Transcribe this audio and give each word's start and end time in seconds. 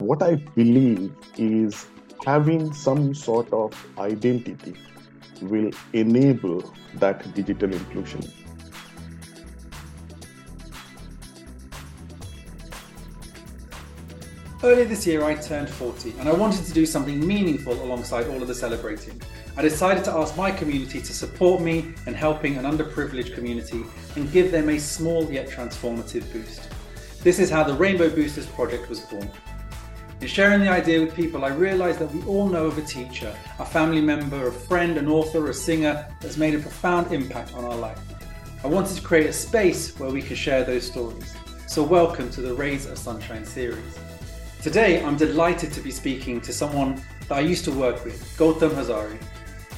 What 0.00 0.24
I 0.24 0.34
believe 0.34 1.14
is 1.38 1.86
having 2.26 2.72
some 2.72 3.14
sort 3.14 3.52
of 3.52 3.72
identity 3.96 4.74
will 5.40 5.70
enable 5.92 6.74
that 6.94 7.32
digital 7.32 7.72
inclusion. 7.72 8.20
Earlier 14.64 14.84
this 14.84 15.06
year, 15.06 15.22
I 15.22 15.36
turned 15.36 15.70
40 15.70 16.14
and 16.18 16.28
I 16.28 16.32
wanted 16.32 16.64
to 16.64 16.72
do 16.72 16.84
something 16.86 17.24
meaningful 17.24 17.80
alongside 17.80 18.26
all 18.26 18.42
of 18.42 18.48
the 18.48 18.54
celebrating. 18.54 19.22
I 19.56 19.62
decided 19.62 20.02
to 20.06 20.10
ask 20.10 20.36
my 20.36 20.50
community 20.50 21.00
to 21.02 21.12
support 21.14 21.62
me 21.62 21.94
in 22.08 22.14
helping 22.14 22.56
an 22.56 22.64
underprivileged 22.64 23.36
community 23.36 23.84
and 24.16 24.32
give 24.32 24.50
them 24.50 24.70
a 24.70 24.78
small 24.80 25.30
yet 25.30 25.48
transformative 25.48 26.32
boost. 26.32 26.68
This 27.22 27.38
is 27.38 27.48
how 27.48 27.62
the 27.62 27.74
Rainbow 27.74 28.10
Boosters 28.10 28.46
project 28.46 28.88
was 28.88 28.98
born. 28.98 29.30
In 30.20 30.28
sharing 30.28 30.60
the 30.60 30.68
idea 30.68 31.00
with 31.00 31.14
people, 31.14 31.44
I 31.44 31.48
realised 31.48 31.98
that 31.98 32.12
we 32.14 32.22
all 32.22 32.48
know 32.48 32.66
of 32.66 32.78
a 32.78 32.82
teacher, 32.82 33.36
a 33.58 33.64
family 33.64 34.00
member, 34.00 34.46
a 34.46 34.52
friend, 34.52 34.96
an 34.96 35.08
author, 35.08 35.50
a 35.50 35.54
singer 35.54 36.06
that's 36.20 36.36
made 36.36 36.54
a 36.54 36.58
profound 36.58 37.12
impact 37.12 37.52
on 37.54 37.64
our 37.64 37.76
life. 37.76 37.98
I 38.62 38.68
wanted 38.68 38.96
to 38.96 39.02
create 39.02 39.26
a 39.26 39.32
space 39.32 39.98
where 39.98 40.10
we 40.10 40.22
could 40.22 40.38
share 40.38 40.64
those 40.64 40.86
stories. 40.86 41.34
So, 41.66 41.82
welcome 41.82 42.30
to 42.30 42.40
the 42.40 42.54
Rays 42.54 42.86
of 42.86 42.96
Sunshine 42.96 43.44
series. 43.44 43.98
Today, 44.62 45.02
I'm 45.04 45.16
delighted 45.16 45.72
to 45.72 45.80
be 45.80 45.90
speaking 45.90 46.40
to 46.42 46.52
someone 46.52 47.02
that 47.28 47.36
I 47.36 47.40
used 47.40 47.64
to 47.64 47.72
work 47.72 48.04
with, 48.04 48.22
Gautam 48.38 48.70
Hazari. 48.70 49.18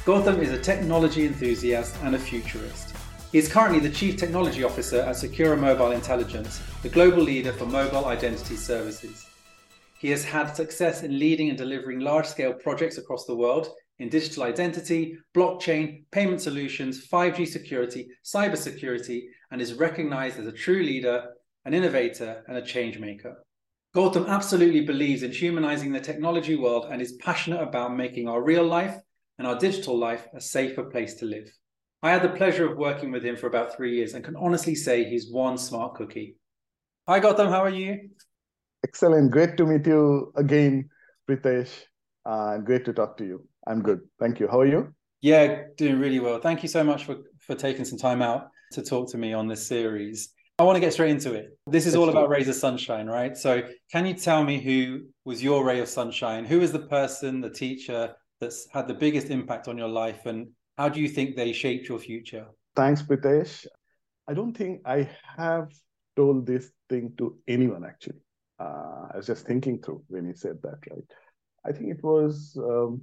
Gautam 0.05 0.39
is 0.39 0.51
a 0.51 0.59
technology 0.59 1.25
enthusiast 1.25 1.97
and 2.03 2.15
a 2.15 2.19
futurist. 2.19 2.95
He 3.31 3.39
is 3.39 3.51
currently 3.51 3.79
the 3.79 3.93
Chief 3.93 4.15
Technology 4.15 4.63
Officer 4.63 5.01
at 5.01 5.15
Sekura 5.15 5.59
Mobile 5.59 5.91
Intelligence, 5.91 6.61
the 6.83 6.89
global 6.89 7.23
leader 7.23 7.51
for 7.51 7.65
mobile 7.65 8.05
identity 8.05 8.55
services. 8.55 9.25
He 9.99 10.09
has 10.11 10.23
had 10.23 10.55
success 10.55 11.03
in 11.03 11.17
leading 11.17 11.49
and 11.49 11.57
delivering 11.57 11.99
large 11.99 12.27
scale 12.27 12.53
projects 12.53 12.97
across 12.97 13.25
the 13.25 13.35
world 13.35 13.69
in 13.99 14.09
digital 14.09 14.43
identity, 14.43 15.17
blockchain, 15.35 16.03
payment 16.11 16.41
solutions, 16.41 17.07
5G 17.07 17.47
security, 17.47 18.07
cybersecurity, 18.23 19.23
and 19.51 19.59
is 19.59 19.73
recognized 19.73 20.37
as 20.39 20.45
a 20.45 20.51
true 20.51 20.83
leader, 20.83 21.29
an 21.65 21.73
innovator, 21.73 22.43
and 22.47 22.57
a 22.57 22.61
change 22.61 22.99
maker. 22.99 23.43
Gautam 23.95 24.27
absolutely 24.27 24.81
believes 24.81 25.23
in 25.23 25.31
humanizing 25.31 25.91
the 25.91 25.99
technology 25.99 26.55
world 26.55 26.87
and 26.91 27.01
is 27.01 27.13
passionate 27.13 27.61
about 27.61 27.95
making 27.95 28.27
our 28.27 28.43
real 28.43 28.65
life 28.65 28.95
and 29.39 29.47
our 29.47 29.57
digital 29.57 29.97
life 29.97 30.27
a 30.35 30.41
safer 30.41 30.83
place 30.83 31.15
to 31.15 31.25
live. 31.25 31.51
I 32.03 32.11
had 32.11 32.21
the 32.21 32.29
pleasure 32.29 32.69
of 32.69 32.77
working 32.77 33.11
with 33.11 33.23
him 33.23 33.35
for 33.35 33.47
about 33.47 33.75
three 33.75 33.95
years 33.95 34.13
and 34.13 34.23
can 34.23 34.35
honestly 34.35 34.75
say 34.75 35.03
he's 35.03 35.31
one 35.31 35.57
smart 35.57 35.95
cookie. 35.95 36.35
Hi, 37.07 37.19
Gautam, 37.19 37.49
how 37.49 37.63
are 37.63 37.69
you? 37.69 38.09
Excellent. 38.83 39.31
Great 39.31 39.57
to 39.57 39.65
meet 39.65 39.85
you 39.87 40.31
again, 40.35 40.89
Pritesh. 41.29 41.69
Uh, 42.25 42.57
great 42.57 42.85
to 42.85 42.93
talk 42.93 43.17
to 43.17 43.25
you. 43.25 43.47
I'm 43.65 43.81
good. 43.81 44.01
Thank 44.19 44.39
you. 44.39 44.47
How 44.47 44.59
are 44.59 44.65
you? 44.65 44.93
Yeah, 45.21 45.63
doing 45.77 45.99
really 45.99 46.19
well. 46.19 46.39
Thank 46.39 46.61
you 46.61 46.69
so 46.69 46.83
much 46.83 47.05
for, 47.05 47.17
for 47.39 47.55
taking 47.55 47.85
some 47.85 47.97
time 47.97 48.21
out 48.21 48.49
to 48.73 48.83
talk 48.83 49.09
to 49.11 49.17
me 49.17 49.33
on 49.33 49.47
this 49.47 49.67
series. 49.67 50.29
I 50.59 50.63
want 50.63 50.75
to 50.75 50.79
get 50.79 50.93
straight 50.93 51.11
into 51.11 51.33
it. 51.33 51.57
This 51.67 51.85
is 51.85 51.95
all 51.95 52.09
about 52.09 52.29
rays 52.29 52.47
of 52.47 52.55
sunshine, 52.55 53.07
right? 53.07 53.37
So, 53.37 53.61
can 53.91 54.05
you 54.05 54.13
tell 54.13 54.43
me 54.43 54.59
who 54.59 55.05
was 55.23 55.43
your 55.43 55.63
ray 55.63 55.79
of 55.79 55.87
sunshine? 55.87 56.45
Who 56.45 56.61
is 56.61 56.71
the 56.71 56.87
person, 56.87 57.41
the 57.41 57.49
teacher 57.49 58.13
that's 58.41 58.67
had 58.71 58.87
the 58.87 58.93
biggest 58.93 59.29
impact 59.29 59.67
on 59.67 59.77
your 59.77 59.87
life, 59.87 60.25
and 60.25 60.47
how 60.77 60.89
do 60.89 60.99
you 60.99 61.09
think 61.09 61.35
they 61.35 61.53
shaped 61.53 61.87
your 61.87 61.99
future? 61.99 62.47
Thanks, 62.75 63.01
Pritesh. 63.01 63.67
I 64.27 64.33
don't 64.33 64.55
think 64.55 64.81
I 64.85 65.09
have 65.37 65.69
told 66.15 66.47
this 66.47 66.71
thing 66.89 67.13
to 67.17 67.37
anyone 67.47 67.85
actually 67.85 68.21
uh, 68.59 69.07
I 69.13 69.17
was 69.17 69.27
just 69.27 69.45
thinking 69.45 69.81
through 69.81 70.03
when 70.07 70.27
he 70.27 70.33
said 70.33 70.57
that, 70.63 70.79
right? 70.89 71.03
I 71.65 71.71
think 71.71 71.91
it 71.91 72.03
was 72.03 72.57
um, 72.57 73.01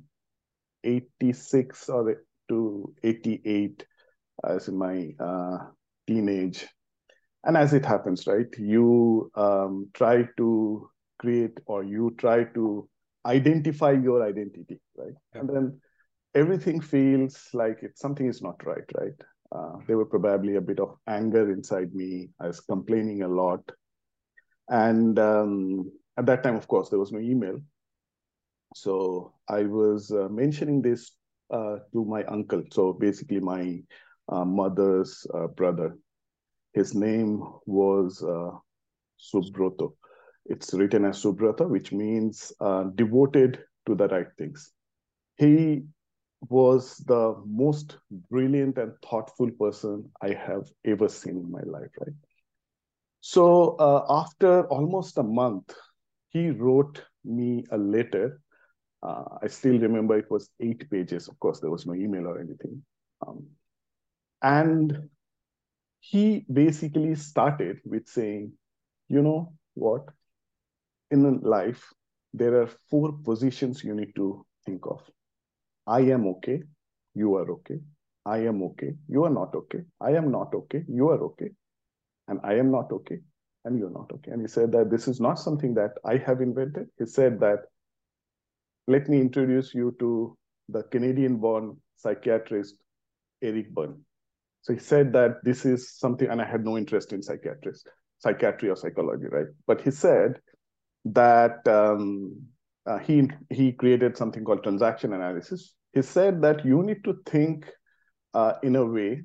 86 0.83 1.89
or 1.89 2.23
to 2.49 2.95
88 3.03 3.87
as 4.45 4.69
in 4.69 4.77
my 4.77 5.11
uh, 5.19 5.59
teenage. 6.07 6.67
And 7.45 7.57
as 7.57 7.75
it 7.75 7.85
happens, 7.85 8.27
right, 8.27 8.47
you 8.59 9.31
um, 9.35 9.89
try 9.95 10.27
to 10.39 10.91
create 11.19 11.59
or 11.67 11.85
you 11.85 12.15
try 12.19 12.45
to 12.55 12.89
identify 13.27 13.93
your 13.93 14.27
identity, 14.27 14.81
right? 14.97 15.13
Yeah. 15.35 15.41
And 15.41 15.49
then 15.49 15.81
everything 16.35 16.81
feels 16.81 17.49
like 17.53 17.83
it, 17.83 17.99
something 17.99 18.27
is 18.27 18.43
not 18.43 18.65
right, 18.65 18.85
right? 18.95 19.13
Uh, 19.55 19.77
there 19.87 19.97
were 19.97 20.07
probably 20.07 20.57
a 20.57 20.61
bit 20.61 20.81
of 20.81 20.97
anger 21.07 21.53
inside 21.53 21.95
me. 21.95 22.31
I 22.41 22.49
was 22.49 22.61
complaining 22.61 23.23
a 23.23 23.29
lot. 23.29 23.61
And 24.69 25.19
um, 25.19 25.93
at 26.17 26.27
that 26.27 26.43
time, 26.43 26.57
of 26.57 26.69
course, 26.69 26.89
there 26.89 26.99
was 26.99 27.13
no 27.13 27.19
email. 27.19 27.61
So 28.75 29.35
I 29.49 29.63
was 29.65 30.11
uh, 30.11 30.29
mentioning 30.31 30.83
this 30.83 31.13
uh, 31.51 31.77
to 31.93 32.05
my 32.05 32.25
uncle. 32.25 32.63
So 32.73 32.93
basically, 32.93 33.41
my 33.41 33.81
uh, 34.29 34.45
mother's 34.45 35.27
uh, 35.35 35.49
brother. 35.49 35.97
His 36.73 36.95
name 36.95 37.43
was 37.67 38.23
uh, 38.23 38.51
Subroto. 39.19 39.95
It's 40.47 40.75
written 40.75 41.05
as 41.05 41.23
Subrata, 41.23 41.69
which 41.69 41.93
means 41.93 42.53
uh, 42.61 42.85
devoted 42.95 43.61
to 43.87 43.95
the 43.95 44.09
right 44.09 44.27
things. 44.39 44.73
He 45.37 45.85
was 46.49 46.99
the 46.99 47.35
most 47.47 47.99
brilliant 48.31 48.79
and 48.79 48.93
thoughtful 49.09 49.51
person 49.53 50.11
I 50.21 50.35
have 50.35 50.69
ever 50.85 51.09
seen 51.09 51.37
in 51.39 51.51
my 51.51 51.63
life, 51.63 51.91
right? 52.01 52.15
So 53.27 53.77
uh, 53.79 54.05
after 54.11 54.67
almost 54.67 55.17
a 55.17 55.23
month, 55.23 55.75
he 56.29 56.51
wrote 56.51 57.03
me 57.25 57.65
a 57.71 57.79
letter. 57.79 58.39
Uh, 59.03 59.25
I 59.43 59.47
still 59.47 59.79
remember 59.79 60.19
it 60.19 60.31
was 60.31 60.51
eight 60.61 60.91
pages. 60.91 61.27
Of 61.29 61.41
course, 61.41 61.59
there 61.59 61.71
was 61.71 61.87
no 61.87 61.95
email 61.95 62.27
or 62.27 62.39
anything. 62.39 62.85
Um, 63.27 63.47
and 64.43 65.09
he 66.01 66.45
basically 66.53 67.15
started 67.15 67.81
with 67.87 68.07
saying, 68.07 68.53
you 69.09 69.23
know 69.23 69.55
what? 69.73 70.05
In 71.11 71.41
life, 71.41 71.95
there 72.35 72.61
are 72.61 72.69
four 72.91 73.13
positions 73.25 73.83
you 73.83 73.95
need 73.95 74.15
to 74.17 74.45
think 74.67 74.83
of. 74.85 75.01
I 75.87 76.01
am 76.01 76.27
okay. 76.27 76.63
You 77.15 77.37
are 77.37 77.51
okay. 77.53 77.81
I 78.27 78.41
am 78.41 78.63
okay. 78.65 78.93
You 79.09 79.25
are 79.25 79.31
not 79.31 79.55
okay. 79.55 79.85
I 79.99 80.11
am 80.11 80.31
not 80.31 80.55
okay. 80.55 80.85
You 80.87 81.09
are 81.09 81.23
okay 81.31 81.53
and 82.29 82.41
I 82.43 82.55
am 82.55 82.71
not 82.71 82.91
okay, 82.93 83.19
and 83.65 83.79
you're 83.79 83.91
not 83.91 84.11
okay. 84.13 84.31
And 84.31 84.41
he 84.41 84.49
said 84.49 84.73
that 84.73 84.91
this 84.91 85.09
is 85.09 85.21
not 85.21 85.39
something 85.39 85.75
that 85.75 85.93
I 86.05 86.17
have 86.19 86.41
invented. 86.41 86.89
He 86.99 87.07
said 87.07 87.41
that, 87.41 87.61
let 88.87 89.09
me 89.09 89.21
introduce 89.21 89.75
you 89.75 89.97
to 89.99 90.37
the 90.69 90.83
Canadian 90.85 91.37
born 91.37 91.77
psychiatrist, 91.97 92.77
Eric 93.43 93.75
Berne. 93.75 94.01
So 94.63 94.73
he 94.73 94.79
said 94.79 95.13
that 95.13 95.45
this 95.45 95.67
is 95.67 95.91
something, 95.99 96.29
and 96.29 96.41
I 96.41 96.47
had 96.47 96.65
no 96.65 96.79
interest 96.79 97.13
in 97.13 97.23
psychiatrists, 97.23 97.85
psychiatry 98.19 98.71
or 98.71 98.77
psychology, 98.77 99.27
right? 99.31 99.47
But 99.67 99.83
he 99.83 99.91
said 99.91 100.41
that 101.05 101.67
um, 101.69 102.35
uh, 102.87 102.99
he 102.99 103.29
he 103.51 103.73
created 103.73 104.17
something 104.17 104.45
called 104.45 104.63
transaction 104.63 105.13
analysis. 105.13 105.75
He 105.93 106.01
said 106.01 106.41
that 106.43 106.65
you 106.65 106.83
need 106.83 107.05
to 107.05 107.19
think 107.27 107.67
uh, 108.33 108.55
in 108.63 108.77
a 108.77 108.85
way 108.85 109.23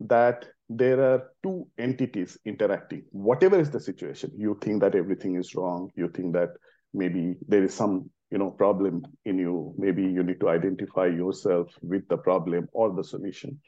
that 0.00 0.46
there 0.68 1.00
are 1.00 1.30
two 1.42 1.66
entities 1.78 2.38
interacting. 2.44 3.04
Whatever 3.10 3.58
is 3.58 3.70
the 3.70 3.80
situation, 3.80 4.32
you 4.36 4.58
think 4.60 4.82
that 4.82 4.94
everything 4.94 5.36
is 5.36 5.54
wrong, 5.54 5.90
you 5.96 6.08
think 6.08 6.34
that 6.34 6.50
maybe 6.92 7.36
there 7.46 7.64
is 7.64 7.74
some 7.74 8.10
you 8.30 8.38
know 8.38 8.50
problem 8.50 9.02
in 9.24 9.38
you 9.38 9.74
maybe 9.78 10.02
you 10.02 10.22
need 10.22 10.40
to 10.40 10.50
identify 10.50 11.06
yourself 11.06 11.68
with 11.82 12.06
the 12.08 12.16
problem 12.16 12.68
or 12.72 12.94
the 12.94 13.04
solution. 13.04 13.58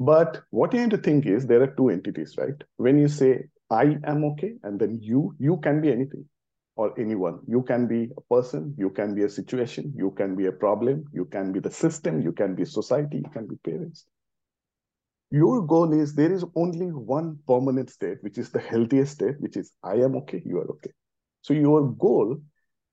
But 0.00 0.42
what 0.50 0.72
you 0.72 0.80
need 0.80 0.90
to 0.90 0.98
think 0.98 1.26
is 1.26 1.46
there 1.46 1.62
are 1.62 1.74
two 1.76 1.90
entities 1.90 2.34
right? 2.36 2.62
When 2.76 2.98
you 2.98 3.08
say 3.08 3.44
i 3.70 3.98
am 4.04 4.24
okay 4.24 4.54
and 4.62 4.80
then 4.80 4.98
you 5.02 5.34
you 5.38 5.58
can 5.58 5.80
be 5.80 5.92
anything 5.92 6.24
or 6.76 6.98
anyone. 6.98 7.40
You 7.46 7.62
can 7.62 7.86
be 7.86 8.10
a 8.16 8.20
person 8.34 8.74
you 8.78 8.90
can 8.90 9.14
be 9.14 9.24
a 9.24 9.28
situation 9.28 9.92
you 9.96 10.12
can 10.12 10.34
be 10.34 10.46
a 10.46 10.52
problem 10.52 11.04
you 11.12 11.26
can 11.26 11.52
be 11.52 11.60
the 11.60 11.70
system 11.70 12.22
you 12.22 12.32
can 12.32 12.54
be 12.54 12.64
society 12.64 13.18
you 13.18 13.30
can 13.30 13.46
be 13.46 13.56
parents 13.56 14.06
your 15.30 15.66
goal 15.66 15.92
is 15.92 16.14
there 16.14 16.32
is 16.32 16.44
only 16.54 16.86
one 16.86 17.38
permanent 17.46 17.90
state, 17.90 18.18
which 18.22 18.38
is 18.38 18.50
the 18.50 18.60
healthiest 18.60 19.12
state, 19.12 19.40
which 19.40 19.56
is 19.56 19.72
I 19.82 19.94
am 19.96 20.16
okay, 20.16 20.42
you 20.44 20.58
are 20.58 20.70
okay. 20.72 20.90
So 21.42 21.54
your 21.54 21.92
goal 21.92 22.38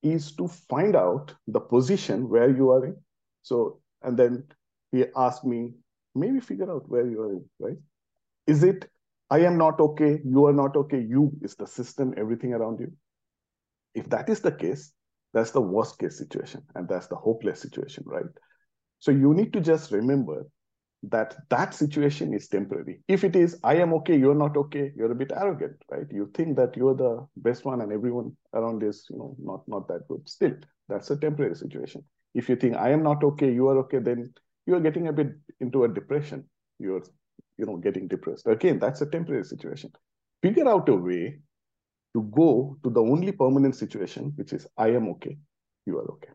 is 0.04 0.34
to 0.36 0.48
find 0.48 0.96
out 0.96 1.34
the 1.48 1.60
position 1.60 2.30
where 2.30 2.50
you 2.50 2.72
are 2.72 2.86
in. 2.86 2.98
So, 3.44 3.80
and 4.04 4.18
then 4.18 4.44
he 4.92 5.06
asked 5.16 5.46
me, 5.46 5.74
maybe 6.14 6.40
figure 6.40 6.72
out 6.72 6.88
where 6.90 7.08
you 7.08 7.22
are 7.22 7.32
in, 7.32 7.46
right? 7.60 7.78
Is 8.48 8.64
it 8.64 8.88
I 9.30 9.40
am 9.40 9.58
not 9.58 9.80
okay, 9.80 10.20
you 10.24 10.46
are 10.46 10.54
not 10.54 10.76
okay, 10.76 11.02
you 11.02 11.32
is 11.42 11.56
the 11.56 11.66
system, 11.66 12.14
everything 12.16 12.54
around 12.54 12.80
you? 12.80 12.92
If 13.96 14.10
that 14.10 14.30
is 14.30 14.42
the 14.42 14.52
case, 14.52 14.92
that's 15.34 15.52
the 15.52 15.62
worst 15.62 15.98
case 16.00 16.18
situation 16.18 16.62
and 16.76 16.88
that's 16.88 17.08
the 17.08 17.16
hopeless 17.16 17.60
situation, 17.60 18.04
right? 18.06 18.26
So 19.00 19.12
you 19.12 19.34
need 19.34 19.52
to 19.54 19.62
just 19.62 19.92
remember 19.92 20.46
that 21.12 21.36
that 21.50 21.74
situation 21.74 22.34
is 22.34 22.48
temporary. 22.48 23.02
If 23.08 23.24
it 23.24 23.36
is, 23.36 23.60
I 23.64 23.76
am 23.76 23.94
okay, 23.96 24.18
you're 24.18 24.36
not 24.36 24.58
okay, 24.58 24.92
you're 24.96 25.12
a 25.12 25.16
bit 25.16 25.32
arrogant, 25.36 25.76
right? 25.90 26.06
You 26.12 26.30
think 26.34 26.56
that 26.58 26.76
you're 26.76 26.96
the 26.96 27.28
best 27.38 27.66
one 27.66 27.82
and 27.82 27.92
everyone 27.92 28.36
around 28.54 28.84
is, 28.84 29.06
you 29.10 29.18
know, 29.18 29.36
not, 29.40 29.68
not 29.68 29.88
that 29.88 30.08
good. 30.08 30.28
Still, 30.28 30.54
that's 30.88 31.10
a 31.12 31.18
temporary 31.18 31.56
situation. 31.56 32.04
If 32.34 32.50
you 32.50 32.56
think 32.56 32.76
I 32.76 32.92
am 32.92 33.04
not 33.04 33.24
okay, 33.24 33.52
you 33.52 33.68
are 33.68 33.78
okay, 33.80 34.00
then 34.00 34.34
you're 34.66 34.82
getting 34.82 35.08
a 35.08 35.14
bit 35.14 35.34
into 35.60 35.84
a 35.84 35.88
depression. 35.88 36.46
You're, 36.80 37.04
you 37.58 37.66
know, 37.66 37.78
getting 37.78 38.08
depressed. 38.08 38.48
Again, 38.48 38.80
that's 38.80 39.02
a 39.02 39.06
temporary 39.06 39.46
situation. 39.46 39.92
Figure 40.42 40.68
out 40.68 40.90
a 40.90 40.96
way 40.96 41.40
to 42.16 42.24
go 42.24 42.78
to 42.84 42.90
the 42.90 43.02
only 43.02 43.32
permanent 43.32 43.76
situation, 43.76 44.34
which 44.36 44.54
is 44.54 44.68
I 44.78 44.90
am 44.90 45.10
okay, 45.10 45.38
you 45.86 45.98
are 45.98 46.10
okay. 46.14 46.30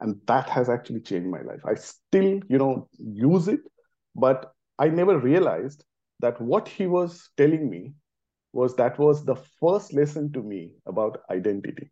And 0.00 0.20
that 0.26 0.48
has 0.48 0.68
actually 0.68 1.00
changed 1.00 1.28
my 1.28 1.42
life. 1.42 1.60
I 1.64 1.74
still, 1.74 2.40
you 2.48 2.58
know, 2.58 2.88
use 2.98 3.48
it 3.48 3.60
but 4.14 4.52
I 4.78 4.88
never 4.88 5.18
realized 5.18 5.84
that 6.20 6.40
what 6.40 6.68
he 6.68 6.86
was 6.86 7.30
telling 7.36 7.68
me 7.68 7.92
was 8.52 8.76
that 8.76 8.98
was 8.98 9.24
the 9.24 9.36
first 9.60 9.92
lesson 9.92 10.32
to 10.32 10.42
me 10.42 10.72
about 10.86 11.22
identity. 11.30 11.90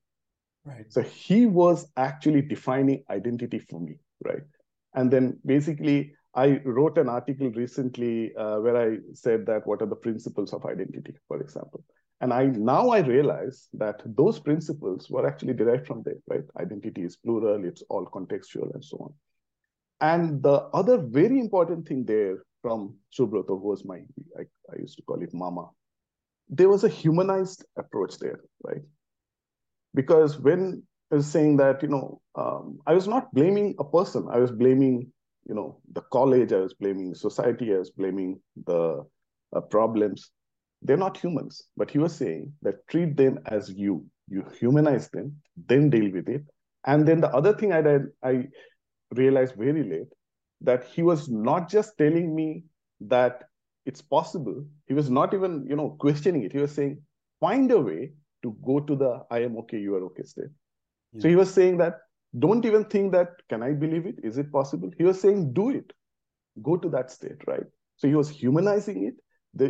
Right. 0.64 0.86
So 0.88 1.02
he 1.02 1.46
was 1.46 1.88
actually 1.96 2.42
defining 2.42 3.04
identity 3.10 3.58
for 3.58 3.80
me, 3.80 3.96
right? 4.24 4.42
And 4.94 5.10
then 5.10 5.38
basically, 5.44 6.14
I 6.34 6.60
wrote 6.64 6.98
an 6.98 7.08
article 7.08 7.50
recently 7.50 8.34
uh, 8.36 8.60
where 8.60 8.76
I 8.76 8.98
said 9.12 9.44
that 9.46 9.66
what 9.66 9.82
are 9.82 9.86
the 9.86 9.96
principles 9.96 10.52
of 10.52 10.64
identity, 10.64 11.14
for 11.28 11.40
example. 11.40 11.84
And 12.20 12.32
I 12.32 12.46
now 12.46 12.90
I 12.90 13.00
realize 13.00 13.69
that 13.74 14.00
those 14.06 14.38
principles 14.38 15.10
were 15.10 15.26
actually 15.26 15.54
derived 15.54 15.88
from 15.88 16.02
there, 16.04 16.20
right? 16.28 16.44
Identity 16.58 17.02
is 17.02 17.16
plural, 17.16 17.64
it's 17.64 17.82
all 17.90 18.06
contextual, 18.06 18.72
and 18.72 18.84
so 18.84 18.96
on. 18.98 19.14
And 20.02 20.43
the 20.43 20.62
other 20.75 20.99
very 20.99 21.38
important 21.38 21.87
thing 21.87 22.04
there 22.04 22.43
from 22.60 22.96
Subrata, 23.16 23.49
who 23.49 23.69
was 23.69 23.84
my, 23.84 24.00
I, 24.37 24.43
I 24.72 24.81
used 24.81 24.96
to 24.96 25.02
call 25.02 25.22
it 25.22 25.32
Mama, 25.32 25.70
there 26.49 26.69
was 26.69 26.82
a 26.82 26.88
humanized 26.88 27.64
approach 27.78 28.19
there, 28.19 28.40
right? 28.64 28.82
Because 29.94 30.40
when 30.40 30.82
I 31.12 31.16
was 31.16 31.26
saying 31.26 31.56
that, 31.58 31.82
you 31.82 31.88
know, 31.88 32.20
um, 32.34 32.81
I 32.87 32.94
was 32.94 33.06
not 33.06 33.32
blaming 33.32 33.76
a 33.78 33.84
person, 33.84 34.26
I 34.31 34.38
was 34.38 34.50
blaming, 34.50 35.12
you 35.49 35.54
know, 35.54 35.81
the 35.93 36.02
college, 36.12 36.52
I 36.52 36.60
was 36.60 36.75
blaming 36.75 37.14
society, 37.14 37.72
I 37.72 37.78
was 37.78 37.90
blaming 37.90 38.40
the 38.66 39.05
uh, 39.55 39.60
problems. 39.60 40.31
They're 40.82 40.96
not 40.96 41.16
humans, 41.16 41.62
but 41.76 41.90
he 41.90 41.98
was 41.98 42.14
saying 42.14 42.52
that 42.62 42.88
treat 42.88 43.16
them 43.16 43.38
as 43.46 43.70
you. 43.70 44.05
You 44.28 44.44
humanize 44.58 45.10
them, 45.10 45.37
then 45.69 45.90
deal 45.90 46.10
with 46.10 46.28
it. 46.28 46.43
And 46.87 47.06
then 47.06 47.20
the 47.20 47.31
other 47.31 47.55
thing 47.55 47.72
I 47.72 47.82
did, 47.82 48.02
I 48.25 48.48
realized 49.14 49.55
very 49.56 49.82
late 49.82 50.12
that 50.61 50.85
he 50.85 51.03
was 51.03 51.29
not 51.29 51.69
just 51.69 51.97
telling 51.99 52.35
me 52.35 52.64
that 53.00 53.44
it's 53.85 54.00
possible. 54.00 54.64
He 54.87 54.94
was 54.94 55.11
not 55.11 55.35
even, 55.35 55.67
you 55.69 55.76
know, 55.76 55.97
questioning 55.99 56.44
it. 56.44 56.53
He 56.53 56.59
was 56.59 56.73
saying, 56.73 57.03
find 57.41 57.70
a 57.73 57.81
way 57.81 58.12
to 58.43 58.56
go 58.64 58.81
to 58.81 58.97
the 58.97 59.25
I 59.31 59.41
am 59.41 59.56
okay, 59.59 59.79
you 59.79 59.94
are 59.97 60.05
okay 60.05 60.23
state. 60.23 60.44
Yeah. 61.12 61.23
So 61.23 61.29
he 61.29 61.37
was 61.37 61.53
saying 61.53 61.79
that 61.79 61.99
don't 62.38 62.64
even 62.64 62.85
think 62.85 63.12
that, 63.12 63.29
can 63.49 63.62
I 63.62 63.73
believe 63.73 64.06
it? 64.06 64.17
Is 64.23 64.38
it 64.38 64.50
possible? 64.53 64.91
He 64.97 65.05
was 65.05 65.20
saying, 65.20 65.53
do 65.53 65.70
it. 65.70 65.93
Go 66.62 66.76
to 66.76 66.88
that 66.91 67.11
state, 67.11 67.47
right? 67.47 67.65
So 67.97 68.08
he 68.08 68.15
was 68.15 68.31
humanizing 68.31 69.06
it. 69.06 69.15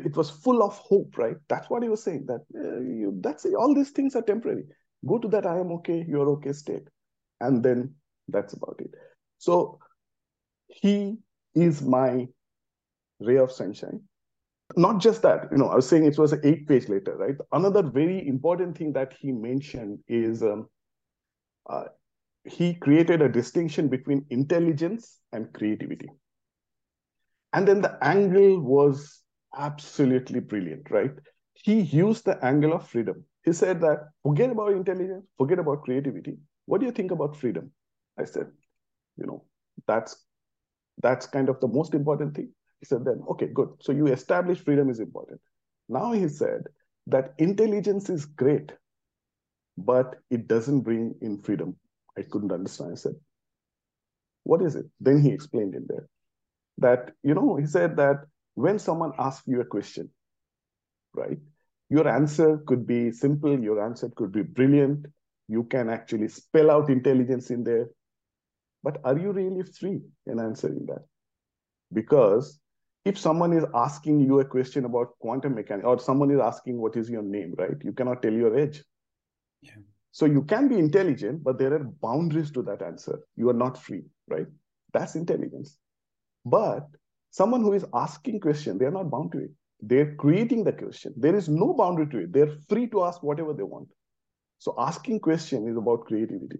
it 0.07 0.17
was 0.17 0.31
full 0.31 0.63
of 0.63 0.77
hope, 0.79 1.19
right? 1.19 1.37
That's 1.49 1.69
what 1.69 1.83
he 1.83 1.89
was 1.89 2.03
saying. 2.03 2.27
That 2.27 2.43
uh, 2.55 2.81
you, 2.81 3.19
that's 3.21 3.45
all 3.47 3.75
these 3.75 3.91
things 3.91 4.15
are 4.15 4.23
temporary. 4.23 4.65
Go 5.07 5.19
to 5.19 5.29
that 5.29 5.47
I 5.47 5.59
am 5.59 5.73
okay, 5.73 6.05
you're 6.07 6.29
okay 6.31 6.53
state. 6.53 6.89
And 7.41 7.63
then 7.63 7.95
that's 8.29 8.53
about 8.53 8.77
it. 8.79 8.95
So 9.43 9.81
he 10.69 11.19
is 11.57 11.83
my 11.83 12.29
ray 13.19 13.39
of 13.39 13.51
sunshine. 13.51 14.03
Not 14.77 15.01
just 15.01 15.23
that, 15.23 15.49
you 15.51 15.59
know, 15.59 15.67
I 15.67 15.75
was 15.75 15.89
saying 15.89 16.05
it 16.05 16.17
was 16.17 16.33
an 16.33 16.43
eight 16.45 16.69
page 16.69 16.89
later, 16.89 17.17
right? 17.17 17.35
Another 17.51 17.83
very 17.83 18.29
important 18.29 18.79
thing 18.79 18.93
that 18.93 19.13
he 19.15 19.33
mentioned 19.33 19.99
is 20.07 20.45
um, 20.45 20.69
uh, 21.69 21.87
he 22.45 22.75
created 22.75 23.21
a 23.21 23.29
distinction 23.29 23.89
between 23.89 24.25
intelligence 24.31 25.19
and 25.33 25.53
creativity. 25.53 26.09
And 27.53 27.67
then 27.67 27.83
the 27.83 27.99
angle 28.01 28.61
was 28.61 29.23
absolutely 29.57 30.39
brilliant, 30.39 30.89
right? 30.89 31.11
He 31.55 31.81
used 31.81 32.27
the 32.27 32.43
angle 32.45 32.75
of 32.75 32.89
freedom. 32.89 33.25
He 33.45 33.53
said 33.53 33.81
that 33.81 34.09
forget 34.23 34.51
about 34.51 34.71
intelligence, 34.73 35.27
forget 35.37 35.59
about 35.59 35.83
creativity. 35.83 36.39
What 36.67 36.79
do 36.81 36.87
you 36.87 36.93
think 36.93 37.11
about 37.11 37.37
freedom? 37.37 37.73
I 38.17 38.25
said, 38.25 38.47
you 39.23 39.29
know 39.29 39.45
that's 39.87 40.17
that's 41.03 41.27
kind 41.27 41.49
of 41.49 41.61
the 41.61 41.69
most 41.69 41.95
important 41.95 42.35
thing. 42.37 42.53
He 42.81 42.87
said 42.87 43.05
then 43.05 43.23
okay 43.31 43.49
good. 43.55 43.71
So 43.81 43.93
you 43.93 44.09
establish 44.09 44.63
freedom 44.65 44.91
is 44.91 45.01
important. 45.01 45.41
Now 45.89 46.13
he 46.13 46.29
said 46.29 46.63
that 47.07 47.35
intelligence 47.39 48.11
is 48.11 48.27
great 48.27 48.73
but 49.79 50.17
it 50.31 50.49
doesn't 50.49 50.83
bring 50.83 51.15
in 51.23 51.39
freedom. 51.39 51.77
I 52.19 52.23
couldn't 52.23 52.53
understand. 52.53 52.93
I 52.93 52.97
said 52.97 53.15
what 54.45 54.63
is 54.63 54.77
it? 54.77 54.87
Then 55.01 55.23
he 55.23 55.31
explained 55.31 55.75
in 55.75 55.87
there 55.89 56.09
that 56.79 57.13
you 57.23 57.35
know 57.35 57.57
he 57.57 57.67
said 57.67 57.97
that 57.97 58.25
when 58.55 58.79
someone 58.79 59.13
asks 59.19 59.47
you 59.47 59.61
a 59.61 59.65
question 59.65 60.11
right 61.15 61.39
your 61.91 62.09
answer 62.09 62.59
could 62.67 62.87
be 62.87 63.11
simple 63.13 63.59
your 63.61 63.85
answer 63.85 64.11
could 64.17 64.33
be 64.33 64.43
brilliant. 64.43 65.07
You 65.49 65.65
can 65.65 65.91
actually 65.91 66.29
spell 66.29 66.71
out 66.71 66.89
intelligence 66.89 67.51
in 67.51 67.65
there 67.65 67.89
but 68.83 69.01
are 69.05 69.19
you 69.19 69.33
really 69.33 69.63
free 69.63 70.01
in 70.27 70.41
answering 70.41 70.87
that? 70.87 71.05
Because 71.93 72.61
if 73.05 73.19
someone 73.19 73.53
is 73.53 73.65
asking 73.75 74.21
you 74.21 74.41
a 74.41 74.45
question 74.45 74.85
about 74.85 75.19
quantum 75.19 75.55
mechanics, 75.55 75.87
or 75.87 75.99
someone 75.99 76.31
is 76.31 76.41
asking 76.41 76.81
what 76.81 76.97
is 76.97 77.11
your 77.11 77.23
name, 77.23 77.55
right? 77.59 77.77
You 77.83 77.93
cannot 77.93 78.23
tell 78.23 78.33
your 78.33 78.57
age. 78.57 78.83
Yeah. 79.63 79.73
So 80.13 80.27
you 80.27 80.43
can 80.43 80.69
be 80.69 80.79
intelligent, 80.79 81.43
but 81.43 81.59
there 81.59 81.73
are 81.73 81.85
boundaries 81.85 82.51
to 82.53 82.63
that 82.63 82.83
answer. 82.83 83.21
You 83.37 83.49
are 83.51 83.55
not 83.55 83.83
free, 83.83 84.03
right? 84.29 84.47
That's 84.93 85.15
intelligence. 85.15 85.79
But 86.45 86.87
someone 87.31 87.63
who 87.63 87.73
is 87.73 87.85
asking 87.95 88.41
question, 88.41 88.79
they 88.79 88.85
are 88.85 88.91
not 88.91 89.11
bound 89.11 89.33
to 89.33 89.39
it. 89.39 89.51
They're 89.81 90.15
creating 90.15 90.65
the 90.65 90.73
question. 90.73 91.15
There 91.17 91.35
is 91.35 91.49
no 91.49 91.73
boundary 91.73 92.07
to 92.09 92.19
it. 92.19 92.33
They're 92.33 92.55
free 92.69 92.87
to 92.89 93.05
ask 93.05 93.23
whatever 93.23 93.53
they 93.53 93.63
want. 93.63 93.89
So 94.59 94.77
asking 94.79 95.21
question 95.21 95.67
is 95.67 95.77
about 95.77 96.05
creativity. 96.05 96.59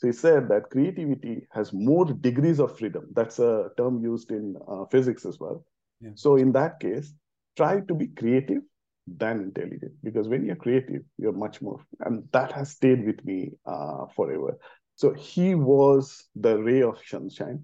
So 0.00 0.06
he 0.06 0.14
said 0.14 0.48
that 0.48 0.70
creativity 0.70 1.46
has 1.50 1.74
more 1.74 2.06
degrees 2.06 2.58
of 2.58 2.78
freedom. 2.78 3.08
That's 3.12 3.38
a 3.38 3.68
term 3.76 4.02
used 4.02 4.30
in 4.30 4.56
uh, 4.66 4.86
physics 4.86 5.26
as 5.26 5.38
well. 5.38 5.62
Yeah. 6.00 6.12
So 6.14 6.36
in 6.36 6.52
that 6.52 6.80
case, 6.80 7.12
try 7.54 7.80
to 7.80 7.94
be 7.94 8.06
creative 8.06 8.62
than 9.06 9.40
intelligent 9.40 9.92
because 10.02 10.26
when 10.26 10.46
you're 10.46 10.56
creative, 10.56 11.02
you're 11.18 11.34
much 11.34 11.60
more, 11.60 11.84
and 12.00 12.26
that 12.32 12.50
has 12.52 12.70
stayed 12.70 13.04
with 13.04 13.22
me 13.26 13.50
uh, 13.66 14.06
forever. 14.16 14.56
So 14.94 15.12
he 15.12 15.54
was 15.54 16.24
the 16.34 16.56
ray 16.56 16.80
of 16.80 16.98
sunshine. 17.06 17.62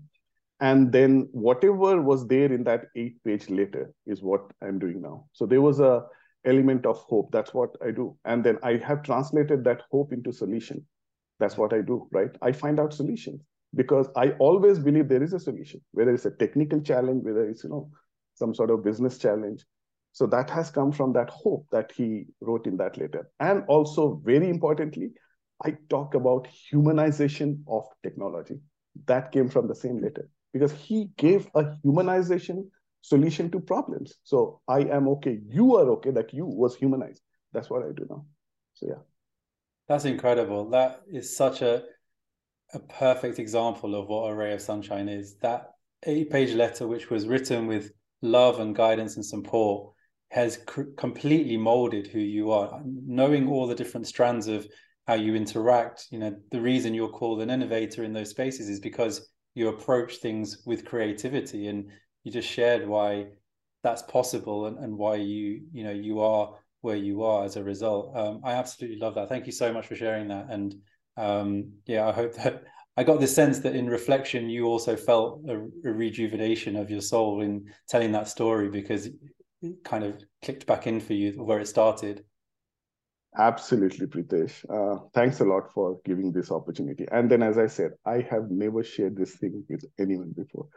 And 0.61 0.93
then 0.93 1.31
whatever 1.33 2.03
was 2.03 2.27
there 2.27 2.53
in 2.53 2.65
that 2.65 2.89
eight 2.97 3.17
page 3.25 3.49
letter 3.49 3.95
is 4.07 4.23
what 4.23 4.43
I'm 4.61 4.79
doing 4.79 5.01
now. 5.01 5.25
So 5.33 5.47
there 5.47 5.63
was 5.63 5.81
a 5.81 6.05
element 6.45 6.85
of 6.85 6.99
hope. 6.99 7.31
That's 7.33 7.55
what 7.55 7.71
I 7.83 7.93
do. 7.93 8.15
And 8.27 8.45
then 8.45 8.59
I 8.63 8.77
have 8.77 9.03
translated 9.03 9.65
that 9.65 9.85
hope 9.91 10.13
into 10.13 10.33
solution. 10.33 10.87
That's 11.39 11.57
what 11.57 11.73
I 11.73 11.83
do, 11.83 12.09
right? 12.13 12.31
I 12.43 12.53
find 12.53 12.81
out 12.81 12.95
solutions 12.95 13.43
because 13.75 14.09
I 14.17 14.31
always 14.39 14.79
believe 14.79 15.09
there 15.09 15.23
is 15.23 15.33
a 15.33 15.41
solution, 15.41 15.81
whether 15.93 16.15
it's 16.15 16.25
a 16.25 16.31
technical 16.31 16.81
challenge, 16.81 17.25
whether 17.25 17.49
it's, 17.49 17.65
you 17.65 17.71
know, 17.71 17.91
some 18.35 18.55
sort 18.55 18.71
of 18.71 18.85
business 18.85 19.19
challenge. 19.19 19.65
So 20.13 20.27
that 20.29 20.49
has 20.51 20.71
come 20.71 20.93
from 20.93 21.13
that 21.13 21.29
hope 21.29 21.67
that 21.73 21.93
he 21.93 22.25
wrote 22.41 22.67
in 22.67 22.79
that 22.79 22.97
letter. 22.97 23.31
And 23.39 23.65
also, 23.69 24.21
very 24.25 24.49
importantly, 24.49 25.11
I 25.65 25.77
talk 25.91 26.15
about 26.15 26.49
humanization 26.73 27.61
of 27.69 27.85
technology. 28.03 28.57
That 29.07 29.31
came 29.31 29.49
from 29.49 29.69
the 29.69 29.75
same 29.75 30.01
letter 30.01 30.29
because 30.53 30.73
he 30.73 31.11
gave 31.19 31.49
a 31.55 31.65
humanization 31.85 32.69
solution 33.03 33.51
to 33.51 33.61
problems. 33.61 34.15
So 34.25 34.61
I 34.69 34.81
am 34.81 35.07
okay, 35.09 35.39
you 35.47 35.77
are 35.77 35.89
okay, 35.91 36.11
that 36.13 36.33
you 36.33 36.47
was 36.47 36.75
humanized. 36.77 37.21
That's 37.53 37.69
what 37.69 37.83
I 37.83 37.93
do 37.95 38.07
now. 38.09 38.25
So 38.75 38.87
yeah. 38.89 39.03
That's 39.89 40.05
incredible. 40.05 40.71
That 40.71 41.03
is 41.11 41.37
such 41.37 41.63
a 41.63 41.85
a 42.75 42.81
perfect 42.81 43.39
example 43.39 43.95
of 43.95 44.09
what 44.09 44.31
a 44.31 44.35
ray 44.35 44.53
of 44.53 44.61
sunshine 44.61 45.09
is. 45.09 45.37
That 45.37 45.71
eight 46.05 46.31
page 46.31 46.53
letter, 46.53 46.87
which 46.87 47.11
was 47.11 47.27
written 47.27 47.67
with 47.67 47.93
love 48.23 48.61
and 48.61 48.75
guidance 48.75 49.17
and 49.17 49.25
support, 49.25 49.93
has 50.31 50.59
completely 50.97 51.57
molded 51.57 52.09
who 52.09 52.19
you 52.19 52.51
are. 52.51 52.83
Knowing 52.85 53.49
all 53.49 53.67
the 53.67 53.75
different 53.75 54.07
strands 54.07 54.49
of 54.49 54.67
how 55.07 55.15
you 55.15 55.35
interact, 55.37 56.07
you 56.11 56.19
know, 56.19 56.37
the 56.51 56.61
reason 56.61 56.93
you're 56.93 57.09
called 57.09 57.41
an 57.41 57.51
innovator 57.51 58.03
in 58.03 58.13
those 58.13 58.31
spaces 58.31 58.69
is 58.69 58.81
because 58.81 59.29
you 59.55 59.69
approach 59.69 60.17
things 60.17 60.63
with 60.67 60.85
creativity 60.85 61.69
and 61.69 61.91
you 62.25 62.33
just 62.33 62.49
shared 62.49 62.87
why 62.87 63.27
that's 63.85 64.03
possible 64.03 64.67
and, 64.67 64.79
and 64.79 64.99
why 64.99 65.15
you, 65.15 65.63
you 65.73 65.85
know, 65.85 65.93
you 65.93 66.21
are 66.21 66.55
where 66.87 66.97
you 66.97 67.25
are 67.25 67.45
as 67.45 67.57
a 67.57 67.65
result. 67.65 68.17
Um, 68.17 68.41
I 68.45 68.53
absolutely 68.53 68.99
love 69.01 69.17
that. 69.17 69.29
Thank 69.29 69.47
you 69.47 69.53
so 69.53 69.73
much 69.73 69.89
for 69.89 69.97
sharing 69.97 70.29
that. 70.29 70.47
And 70.49 70.77
um, 71.17 71.73
yeah, 71.85 72.07
I 72.07 72.13
hope 72.13 72.35
that 72.37 72.63
I 72.97 73.03
got 73.03 73.19
this 73.19 73.35
sense 73.35 73.59
that 73.59 73.75
in 73.75 73.89
reflection, 73.89 74.49
you 74.49 74.67
also 74.67 74.95
felt 74.97 75.43
a, 75.49 75.57
a 75.57 75.93
rejuvenation 75.93 76.77
of 76.77 76.89
your 76.89 77.01
soul 77.03 77.43
in 77.43 77.67
telling 77.89 78.13
that 78.13 78.29
story 78.29 78.71
because 78.71 79.07
it 79.07 79.85
kind 79.85 80.05
of 80.05 80.23
clicked 80.43 80.67
back 80.67 80.87
in 80.87 81.01
for 81.01 81.13
you 81.13 81.33
where 81.33 81.59
it 81.59 81.67
started. 81.67 82.25
Absolutely, 83.37 84.07
Pritesh. 84.07 84.55
Uh, 84.71 85.01
thanks 85.13 85.41
a 85.41 85.45
lot 85.45 85.71
for 85.75 85.99
giving 86.07 86.33
this 86.33 86.51
opportunity. 86.53 87.07
And 87.11 87.31
then, 87.31 87.43
as 87.43 87.59
I 87.59 87.67
said, 87.67 87.91
I 88.07 88.25
have 88.31 88.49
never 88.49 88.83
shared 88.83 89.17
this 89.17 89.35
thing 89.35 89.65
with 89.69 89.85
anyone 89.99 90.33
before. 90.35 90.69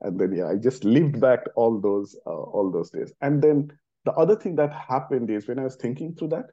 And 0.00 0.18
then, 0.18 0.32
yeah, 0.32 0.48
I 0.48 0.56
just 0.56 0.82
lived 0.82 1.20
back 1.20 1.40
all 1.54 1.78
those 1.78 2.16
uh, 2.26 2.44
all 2.56 2.72
those 2.72 2.90
days. 2.90 3.12
And 3.20 3.40
then 3.40 3.70
the 4.08 4.14
other 4.14 4.34
thing 4.34 4.56
that 4.56 4.72
happened 4.72 5.28
is 5.28 5.46
when 5.46 5.58
I 5.58 5.64
was 5.64 5.76
thinking 5.76 6.14
through 6.14 6.28
that, 6.28 6.46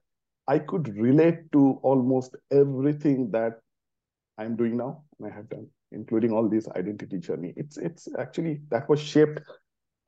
I 0.45 0.59
could 0.59 0.89
relate 0.97 1.49
to 1.53 1.79
almost 1.83 2.35
everything 2.51 3.31
that 3.31 3.53
I'm 4.37 4.57
doing 4.57 4.75
now 4.75 5.03
and 5.17 5.31
I 5.31 5.33
have 5.33 5.47
done, 5.47 5.67
including 5.93 6.33
all 6.33 6.49
this 6.49 6.67
identity 6.75 7.17
journey. 7.17 7.53
It's 7.55 7.77
it's 7.77 8.09
actually 8.19 8.59
that 8.71 8.89
was 8.89 8.99
shaped 8.99 9.39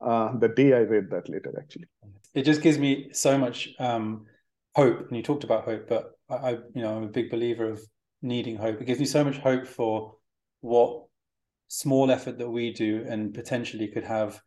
uh, 0.02 0.36
the 0.36 0.48
day 0.48 0.74
I 0.74 0.80
read 0.80 1.08
that 1.08 1.30
letter. 1.30 1.54
Actually, 1.58 1.86
it 2.34 2.42
just 2.42 2.60
gives 2.60 2.78
me 2.78 3.08
so 3.12 3.38
much 3.38 3.70
um, 3.78 4.26
hope. 4.74 5.08
And 5.08 5.16
you 5.16 5.22
talked 5.22 5.44
about 5.44 5.64
hope, 5.64 5.88
but 5.88 6.10
I, 6.28 6.34
I, 6.34 6.50
you 6.74 6.82
know, 6.82 6.98
I'm 6.98 7.04
a 7.04 7.14
big 7.18 7.30
believer 7.30 7.70
of 7.70 7.80
needing 8.20 8.56
hope. 8.56 8.78
It 8.82 8.86
gives 8.86 9.00
me 9.00 9.06
so 9.06 9.24
much 9.24 9.38
hope 9.38 9.66
for 9.66 10.16
what 10.60 11.04
small 11.68 12.10
effort 12.10 12.36
that 12.36 12.50
we 12.50 12.74
do 12.74 13.06
and 13.08 13.32
potentially 13.32 13.88
could 13.88 14.04
have 14.04 14.38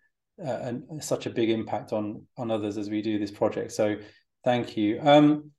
uh, 0.46 0.60
an, 0.62 1.02
such 1.02 1.26
a 1.26 1.30
big 1.30 1.50
impact 1.50 1.94
on 1.94 2.26
on 2.38 2.52
others 2.52 2.78
as 2.78 2.90
we 2.90 3.02
do 3.02 3.20
this 3.20 3.32
project. 3.32 3.72
So, 3.72 3.98
thank 4.44 4.78
you. 4.78 5.00
Um, 5.02 5.52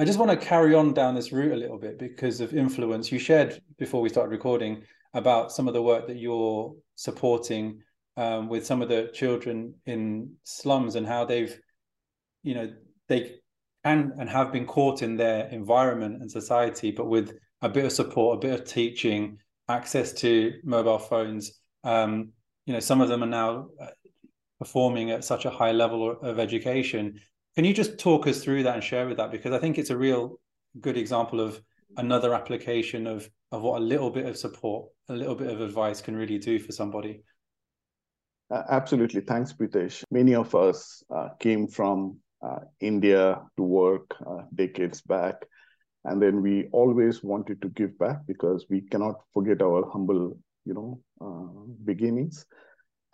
I 0.00 0.04
just 0.04 0.18
want 0.18 0.30
to 0.30 0.46
carry 0.46 0.74
on 0.74 0.94
down 0.94 1.16
this 1.16 1.32
route 1.32 1.52
a 1.52 1.56
little 1.56 1.78
bit 1.78 1.98
because 1.98 2.40
of 2.40 2.54
influence. 2.54 3.10
You 3.10 3.18
shared 3.18 3.60
before 3.78 4.00
we 4.00 4.08
started 4.08 4.30
recording 4.30 4.84
about 5.12 5.50
some 5.50 5.66
of 5.66 5.74
the 5.74 5.82
work 5.82 6.06
that 6.06 6.18
you're 6.18 6.74
supporting 6.94 7.80
um, 8.16 8.48
with 8.48 8.64
some 8.64 8.80
of 8.80 8.88
the 8.88 9.10
children 9.12 9.74
in 9.86 10.34
slums 10.44 10.94
and 10.94 11.06
how 11.06 11.24
they've, 11.24 11.58
you 12.44 12.54
know, 12.54 12.72
they 13.08 13.40
can 13.84 14.12
and 14.18 14.28
have 14.28 14.52
been 14.52 14.66
caught 14.66 15.02
in 15.02 15.16
their 15.16 15.48
environment 15.48 16.20
and 16.20 16.30
society, 16.30 16.92
but 16.92 17.06
with 17.06 17.36
a 17.62 17.68
bit 17.68 17.84
of 17.84 17.92
support, 17.92 18.36
a 18.36 18.46
bit 18.46 18.60
of 18.60 18.66
teaching, 18.66 19.38
access 19.68 20.12
to 20.12 20.52
mobile 20.62 20.98
phones. 20.98 21.60
Um, 21.82 22.30
you 22.68 22.74
know, 22.74 22.80
some 22.80 23.00
of 23.00 23.08
them 23.08 23.24
are 23.24 23.26
now 23.26 23.68
uh, 23.80 23.86
performing 24.60 25.10
at 25.10 25.24
such 25.24 25.44
a 25.44 25.50
high 25.50 25.72
level 25.72 26.16
of 26.22 26.38
education 26.38 27.18
can 27.58 27.64
you 27.64 27.74
just 27.74 27.98
talk 27.98 28.28
us 28.28 28.44
through 28.44 28.62
that 28.62 28.74
and 28.74 28.84
share 28.84 29.08
with 29.08 29.16
that? 29.16 29.32
Because 29.32 29.52
I 29.52 29.58
think 29.58 29.78
it's 29.78 29.90
a 29.90 29.96
real 29.96 30.38
good 30.80 30.96
example 30.96 31.40
of 31.40 31.60
another 31.96 32.32
application 32.32 33.08
of 33.08 33.28
of 33.50 33.62
what 33.62 33.80
a 33.80 33.84
little 33.84 34.10
bit 34.10 34.26
of 34.26 34.36
support, 34.36 34.90
a 35.08 35.12
little 35.12 35.34
bit 35.34 35.48
of 35.48 35.60
advice 35.60 36.00
can 36.00 36.14
really 36.14 36.38
do 36.38 36.60
for 36.60 36.70
somebody. 36.70 37.24
Uh, 38.48 38.62
absolutely. 38.70 39.22
Thanks, 39.22 39.52
Pritesh. 39.52 40.04
Many 40.12 40.36
of 40.36 40.54
us 40.54 41.02
uh, 41.12 41.30
came 41.40 41.66
from 41.66 42.18
uh, 42.46 42.60
India 42.78 43.40
to 43.56 43.62
work 43.64 44.14
uh, 44.24 44.42
decades 44.54 45.00
back. 45.00 45.44
And 46.04 46.22
then 46.22 46.42
we 46.42 46.68
always 46.70 47.24
wanted 47.24 47.60
to 47.62 47.70
give 47.70 47.98
back 47.98 48.18
because 48.28 48.66
we 48.70 48.82
cannot 48.82 49.16
forget 49.34 49.62
our 49.62 49.90
humble, 49.90 50.38
you 50.68 50.74
know, 50.74 51.00
uh, 51.20 51.64
beginnings. 51.84 52.44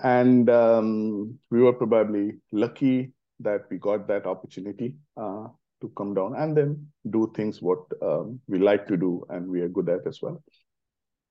And 0.02 0.50
um, 0.50 1.38
we 1.50 1.62
were 1.62 1.73
probably 1.73 2.32
lucky 2.52 3.12
that 3.40 3.62
we 3.70 3.78
got 3.78 4.08
that 4.08 4.26
opportunity 4.26 4.96
uh, 5.16 5.46
to 5.80 5.88
come 5.96 6.14
down 6.14 6.34
and 6.37 6.56
then 6.56 6.87
do 7.11 7.32
things 7.37 7.62
what 7.62 7.78
um, 8.02 8.40
we 8.49 8.58
like 8.58 8.87
to 8.88 8.96
do 8.96 9.25
and 9.30 9.49
we 9.49 9.61
are 9.61 9.68
good 9.68 9.88
at 9.88 10.06
as 10.06 10.20
well. 10.20 10.42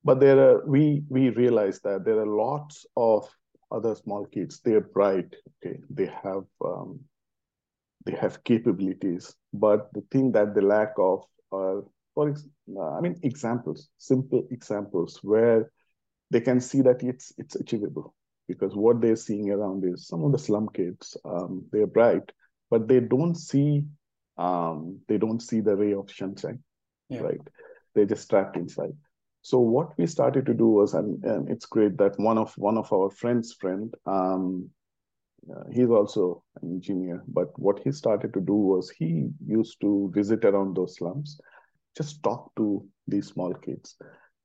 But 0.06 0.20
there 0.20 0.40
are 0.40 0.66
we 0.66 1.04
we 1.10 1.30
realize 1.30 1.80
that 1.82 2.04
there 2.04 2.20
are 2.20 2.26
lots 2.26 2.86
of 2.98 3.30
other 3.72 3.96
small 3.96 4.26
kids. 4.26 4.60
They're 4.64 4.82
bright. 4.82 5.34
Okay, 5.66 5.80
they 5.90 6.08
have 6.24 6.44
um, 6.64 7.00
they 8.06 8.16
have 8.16 8.44
capabilities, 8.44 9.34
but 9.54 9.94
the 9.94 10.04
thing 10.12 10.34
that 10.34 10.54
they 10.54 10.62
lack 10.62 10.92
of 10.98 11.24
are, 11.54 11.84
for 12.14 12.30
ex- 12.30 12.46
I 12.68 13.00
mean, 13.00 13.18
examples, 13.24 13.88
simple 13.98 14.46
examples 14.52 15.20
where 15.24 15.72
they 16.34 16.42
can 16.42 16.60
see 16.60 16.82
that 16.82 17.04
it's 17.04 17.32
it's 17.38 17.56
achievable 17.56 18.14
because 18.48 18.76
what 18.76 19.00
they're 19.00 19.16
seeing 19.16 19.50
around 19.52 19.86
is 19.86 20.08
some 20.08 20.24
of 20.24 20.32
the 20.34 20.40
slum 20.40 20.68
kids 20.74 21.16
um, 21.24 21.66
they're 21.72 21.88
bright 21.88 22.32
but 22.70 22.88
they 22.88 23.00
don't 23.00 23.36
see 23.36 23.84
um, 24.38 25.00
they 25.08 25.18
don't 25.18 25.42
see 25.42 25.62
the 25.62 25.76
ray 25.76 25.94
of 25.94 26.12
sunshine 26.12 26.60
yeah. 27.10 27.22
right? 27.22 27.42
They're 27.94 28.06
just 28.06 28.30
trapped 28.30 28.58
inside. 28.58 28.96
So 29.42 29.60
what 29.60 29.98
we 29.98 30.08
started 30.08 30.46
to 30.46 30.54
do 30.54 30.68
was 30.68 30.94
and, 30.94 31.24
and 31.24 31.50
it's 31.50 31.66
great 31.66 31.98
that 31.98 32.18
one 32.18 32.38
of 32.38 32.54
one 32.58 32.78
of 32.78 32.92
our 32.94 33.10
friends 33.10 33.54
friend 33.60 33.94
um, 34.06 34.70
uh, 35.54 35.64
he's 35.72 35.90
also 35.90 36.42
an 36.62 36.70
engineer 36.72 37.22
but 37.28 37.48
what 37.60 37.80
he 37.84 37.92
started 37.92 38.34
to 38.34 38.40
do 38.40 38.54
was 38.54 38.90
he 38.90 39.28
used 39.46 39.82
to 39.82 40.10
visit 40.16 40.46
around 40.46 40.78
those 40.78 40.96
slums 40.96 41.38
just 41.98 42.24
talk 42.24 42.50
to 42.56 42.88
these 43.10 43.28
small 43.28 43.54
kids 43.54 43.98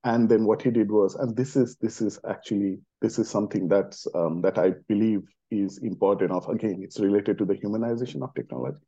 and 0.05 0.29
then 0.29 0.45
what 0.45 0.63
he 0.63 0.71
did 0.71 0.91
was 0.91 1.15
and 1.17 1.37
this 1.37 1.57
is 1.57 1.77
this 1.77 2.01
is 2.01 2.19
actually 2.29 2.79
this 3.01 3.19
is 3.19 3.29
something 3.29 3.69
that's 3.69 4.07
um, 4.15 4.41
that 4.41 4.59
i 4.59 4.71
believe 4.89 5.23
is 5.51 5.79
important 5.79 6.31
of 6.31 6.49
again 6.49 6.81
it's 6.83 7.01
related 7.01 7.39
to 7.39 7.45
the 7.45 7.55
humanization 7.55 8.23
of 8.23 8.35
technology. 8.35 8.81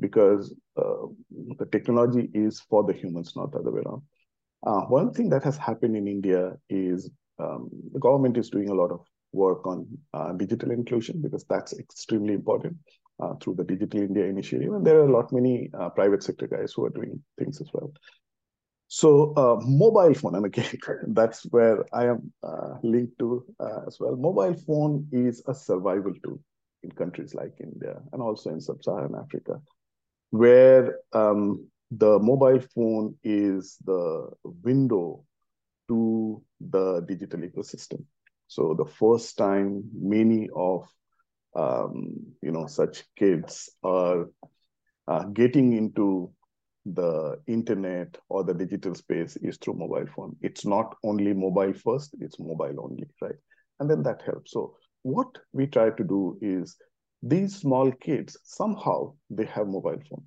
Because 0.00 0.52
uh, 0.76 1.06
the 1.58 1.66
technology 1.66 2.28
is 2.34 2.60
for 2.60 2.82
the 2.82 2.92
humans 2.92 3.34
not 3.36 3.52
the 3.52 3.58
other 3.58 3.70
way 3.70 3.80
around. 3.86 4.02
Uh, 4.66 4.80
one 4.86 5.12
thing 5.12 5.28
that 5.30 5.44
has 5.44 5.56
happened 5.56 5.96
in 5.96 6.08
india 6.08 6.52
is 6.68 7.10
um, 7.38 7.68
the 7.92 8.00
government 8.00 8.36
is 8.36 8.50
doing 8.50 8.70
a 8.70 8.74
lot 8.74 8.90
of 8.90 9.00
work 9.32 9.66
on 9.66 9.86
uh, 10.12 10.32
digital 10.32 10.70
inclusion 10.70 11.20
because 11.20 11.44
that's 11.44 11.78
extremely 11.78 12.34
important 12.34 12.76
uh, 13.20 13.34
through 13.40 13.54
the 13.54 13.64
digital 13.64 14.00
india 14.00 14.24
initiative. 14.24 14.72
And 14.72 14.84
there 14.84 14.98
are 15.00 15.08
a 15.08 15.12
lot 15.12 15.32
many 15.32 15.70
uh, 15.78 15.90
private 15.90 16.22
sector 16.22 16.48
guys 16.48 16.72
who 16.72 16.84
are 16.84 16.90
doing 16.90 17.22
things 17.38 17.60
as 17.60 17.68
well 17.72 17.92
so 18.88 19.32
uh, 19.36 19.60
mobile 19.64 20.14
phone, 20.14 20.34
and 20.36 20.46
again, 20.46 20.78
that's 21.08 21.42
where 21.50 21.84
I 21.92 22.06
am 22.06 22.32
uh, 22.42 22.76
linked 22.82 23.18
to 23.18 23.44
uh, 23.60 23.80
as 23.86 23.98
well. 23.98 24.16
Mobile 24.16 24.54
phone 24.54 25.08
is 25.12 25.42
a 25.46 25.54
survival 25.54 26.12
tool 26.22 26.38
in 26.82 26.90
countries 26.92 27.34
like 27.34 27.54
India 27.60 28.00
and 28.12 28.20
also 28.22 28.50
in 28.50 28.60
sub-Saharan 28.60 29.14
Africa, 29.14 29.60
where 30.30 30.98
um, 31.12 31.66
the 31.90 32.18
mobile 32.18 32.60
phone 32.74 33.14
is 33.22 33.78
the 33.84 34.28
window 34.42 35.24
to 35.88 36.42
the 36.60 37.00
digital 37.06 37.40
ecosystem. 37.40 38.04
So 38.48 38.74
the 38.74 38.84
first 38.84 39.36
time 39.36 39.84
many 39.94 40.48
of 40.54 40.86
um, 41.56 42.14
you 42.42 42.50
know 42.52 42.66
such 42.66 43.04
kids 43.16 43.70
are 43.82 44.28
uh, 45.08 45.24
getting 45.24 45.72
into 45.72 46.32
the 46.86 47.40
internet 47.46 48.16
or 48.28 48.44
the 48.44 48.54
digital 48.54 48.94
space 48.94 49.36
is 49.36 49.56
through 49.56 49.74
mobile 49.74 50.06
phone. 50.14 50.36
It's 50.42 50.66
not 50.66 50.96
only 51.02 51.32
mobile 51.32 51.72
first, 51.72 52.14
it's 52.20 52.38
mobile 52.38 52.76
only, 52.78 53.06
right? 53.20 53.36
And 53.80 53.90
then 53.90 54.02
that 54.02 54.22
helps. 54.22 54.52
So 54.52 54.76
what 55.02 55.28
we 55.52 55.66
try 55.66 55.90
to 55.90 56.04
do 56.04 56.38
is 56.40 56.76
these 57.22 57.56
small 57.56 57.90
kids, 57.90 58.36
somehow 58.44 59.14
they 59.30 59.46
have 59.46 59.66
mobile 59.66 60.00
phone. 60.08 60.24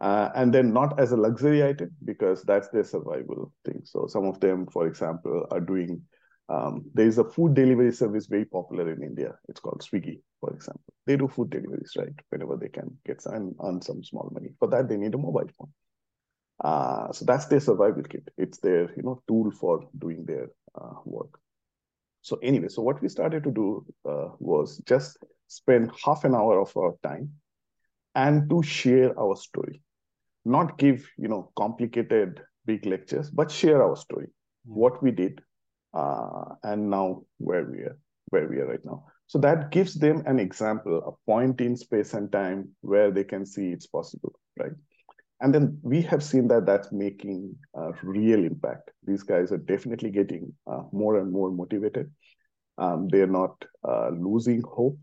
Uh, 0.00 0.28
and 0.34 0.52
then 0.52 0.72
not 0.72 0.98
as 0.98 1.12
a 1.12 1.16
luxury 1.16 1.64
item 1.64 1.90
because 2.04 2.42
that's 2.42 2.68
their 2.68 2.84
survival 2.84 3.52
thing. 3.64 3.80
So 3.84 4.06
some 4.08 4.26
of 4.26 4.40
them, 4.40 4.66
for 4.66 4.86
example, 4.86 5.46
are 5.50 5.60
doing 5.60 6.02
um, 6.48 6.84
there 6.92 7.06
is 7.06 7.18
a 7.18 7.24
food 7.24 7.54
delivery 7.54 7.92
service 7.92 8.26
very 8.26 8.44
popular 8.44 8.92
in 8.92 9.02
India. 9.02 9.34
It's 9.48 9.60
called 9.60 9.82
Swiggy, 9.82 10.20
for 10.40 10.52
example. 10.52 10.92
They 11.06 11.16
do 11.16 11.28
food 11.28 11.50
deliveries, 11.50 11.92
right? 11.96 12.12
Whenever 12.28 12.56
they 12.56 12.68
can 12.68 12.96
get 13.06 13.22
some, 13.22 13.54
earn 13.64 13.80
some 13.80 14.04
small 14.04 14.30
money. 14.32 14.50
For 14.58 14.68
that, 14.68 14.88
they 14.88 14.96
need 14.96 15.14
a 15.14 15.18
mobile 15.18 15.48
phone. 15.58 15.72
Uh, 16.62 17.12
so 17.12 17.24
that's 17.24 17.46
their 17.46 17.60
survival 17.60 18.02
kit. 18.02 18.28
It's 18.36 18.58
their 18.58 18.92
you 18.94 19.02
know 19.02 19.22
tool 19.26 19.50
for 19.50 19.88
doing 19.98 20.24
their 20.24 20.50
uh, 20.80 20.94
work. 21.04 21.38
So 22.22 22.38
anyway, 22.42 22.68
so 22.68 22.82
what 22.82 23.02
we 23.02 23.08
started 23.08 23.42
to 23.44 23.50
do 23.50 23.84
uh, 24.08 24.28
was 24.38 24.78
just 24.86 25.18
spend 25.48 25.90
half 26.04 26.24
an 26.24 26.34
hour 26.34 26.60
of 26.60 26.74
our 26.76 26.94
time 27.02 27.30
and 28.14 28.48
to 28.50 28.62
share 28.62 29.18
our 29.18 29.34
story, 29.36 29.82
not 30.44 30.78
give 30.78 31.10
you 31.18 31.28
know 31.28 31.50
complicated 31.56 32.40
big 32.66 32.86
lectures, 32.86 33.30
but 33.30 33.50
share 33.50 33.82
our 33.82 33.96
story, 33.96 34.26
mm-hmm. 34.26 34.74
what 34.74 35.02
we 35.02 35.10
did, 35.10 35.40
uh, 35.94 36.54
and 36.62 36.90
now 36.90 37.22
where 37.38 37.64
we 37.64 37.78
are 37.80 37.98
where 38.30 38.48
we 38.48 38.58
are 38.58 38.66
right 38.66 38.84
now. 38.84 39.04
So 39.26 39.38
that 39.38 39.70
gives 39.70 39.94
them 39.94 40.22
an 40.26 40.38
example 40.40 40.98
a 41.06 41.30
point 41.30 41.60
in 41.60 41.76
space 41.76 42.14
and 42.14 42.30
time 42.32 42.68
where 42.80 43.10
they 43.10 43.24
can 43.24 43.46
see 43.46 43.68
it's 43.68 43.86
possible 43.86 44.34
right? 44.58 44.72
And 45.40 45.54
then 45.54 45.78
we 45.82 46.00
have 46.02 46.22
seen 46.22 46.48
that 46.48 46.66
that's 46.66 46.92
making 46.92 47.54
a 47.74 47.92
real 48.02 48.44
impact. 48.44 48.90
These 49.04 49.22
guys 49.22 49.52
are 49.52 49.58
definitely 49.58 50.10
getting 50.10 50.52
uh, 50.66 50.82
more 50.92 51.18
and 51.18 51.32
more 51.32 51.50
motivated. 51.50 52.10
Um, 52.78 53.08
they're 53.08 53.26
not 53.26 53.62
uh, 53.86 54.10
losing 54.10 54.62
hope 54.62 54.98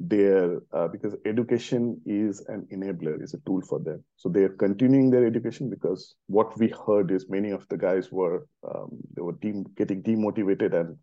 their 0.00 0.60
uh, 0.72 0.86
because 0.88 1.14
education 1.24 2.00
is 2.06 2.40
an 2.48 2.66
enabler 2.72 3.20
is 3.22 3.34
a 3.34 3.38
tool 3.46 3.60
for 3.60 3.80
them. 3.80 4.02
So 4.16 4.28
they're 4.28 4.48
continuing 4.48 5.10
their 5.10 5.26
education 5.26 5.68
because 5.68 6.14
what 6.26 6.56
we 6.58 6.72
heard 6.86 7.10
is 7.10 7.28
many 7.28 7.50
of 7.50 7.66
the 7.68 7.76
guys 7.76 8.12
were 8.12 8.46
um, 8.62 8.90
they 9.16 9.22
were 9.22 9.36
de- 9.40 9.64
getting 9.76 10.02
demotivated 10.02 10.72
and 10.78 10.96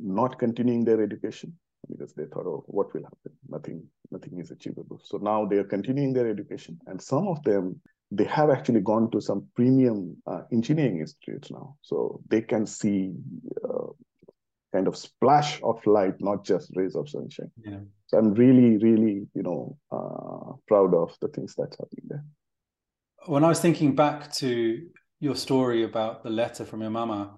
not 0.00 0.38
continuing 0.38 0.84
their 0.84 1.02
education 1.02 1.52
because 1.90 2.14
they 2.14 2.24
thought 2.24 2.46
oh 2.46 2.64
what 2.66 2.94
will 2.94 3.02
happen? 3.02 3.32
Nothing 3.48 3.86
nothing 4.10 4.40
is 4.40 4.50
achievable. 4.50 5.00
So 5.04 5.18
now 5.18 5.44
they 5.44 5.56
are 5.56 5.64
continuing 5.64 6.14
their 6.14 6.28
education 6.28 6.78
and 6.86 7.00
some 7.00 7.28
of 7.28 7.42
them 7.42 7.80
they 8.10 8.24
have 8.24 8.48
actually 8.48 8.80
gone 8.80 9.10
to 9.10 9.20
some 9.20 9.46
premium 9.56 10.16
uh, 10.26 10.42
engineering 10.52 11.00
institutes 11.00 11.50
now. 11.50 11.76
So 11.82 12.22
they 12.28 12.40
can 12.40 12.64
see 12.64 13.12
kind 14.84 14.94
of 14.94 15.00
splash 15.00 15.60
of 15.62 15.84
light, 15.86 16.14
not 16.20 16.44
just 16.44 16.70
rays 16.76 16.94
of 16.94 17.08
sunshine. 17.08 17.50
Yeah. 17.64 17.80
So 18.06 18.18
I'm 18.18 18.34
really, 18.34 18.76
really, 18.76 19.26
you 19.34 19.42
know, 19.42 19.78
uh, 19.90 20.56
proud 20.68 20.94
of 20.94 21.16
the 21.20 21.28
things 21.28 21.54
that's 21.56 21.76
happening 21.78 22.06
there. 22.08 22.24
When 23.26 23.44
I 23.44 23.48
was 23.48 23.60
thinking 23.60 23.94
back 23.94 24.30
to 24.34 24.86
your 25.20 25.36
story 25.36 25.84
about 25.84 26.22
the 26.22 26.30
letter 26.30 26.66
from 26.66 26.82
your 26.82 26.90
mama, 26.90 27.36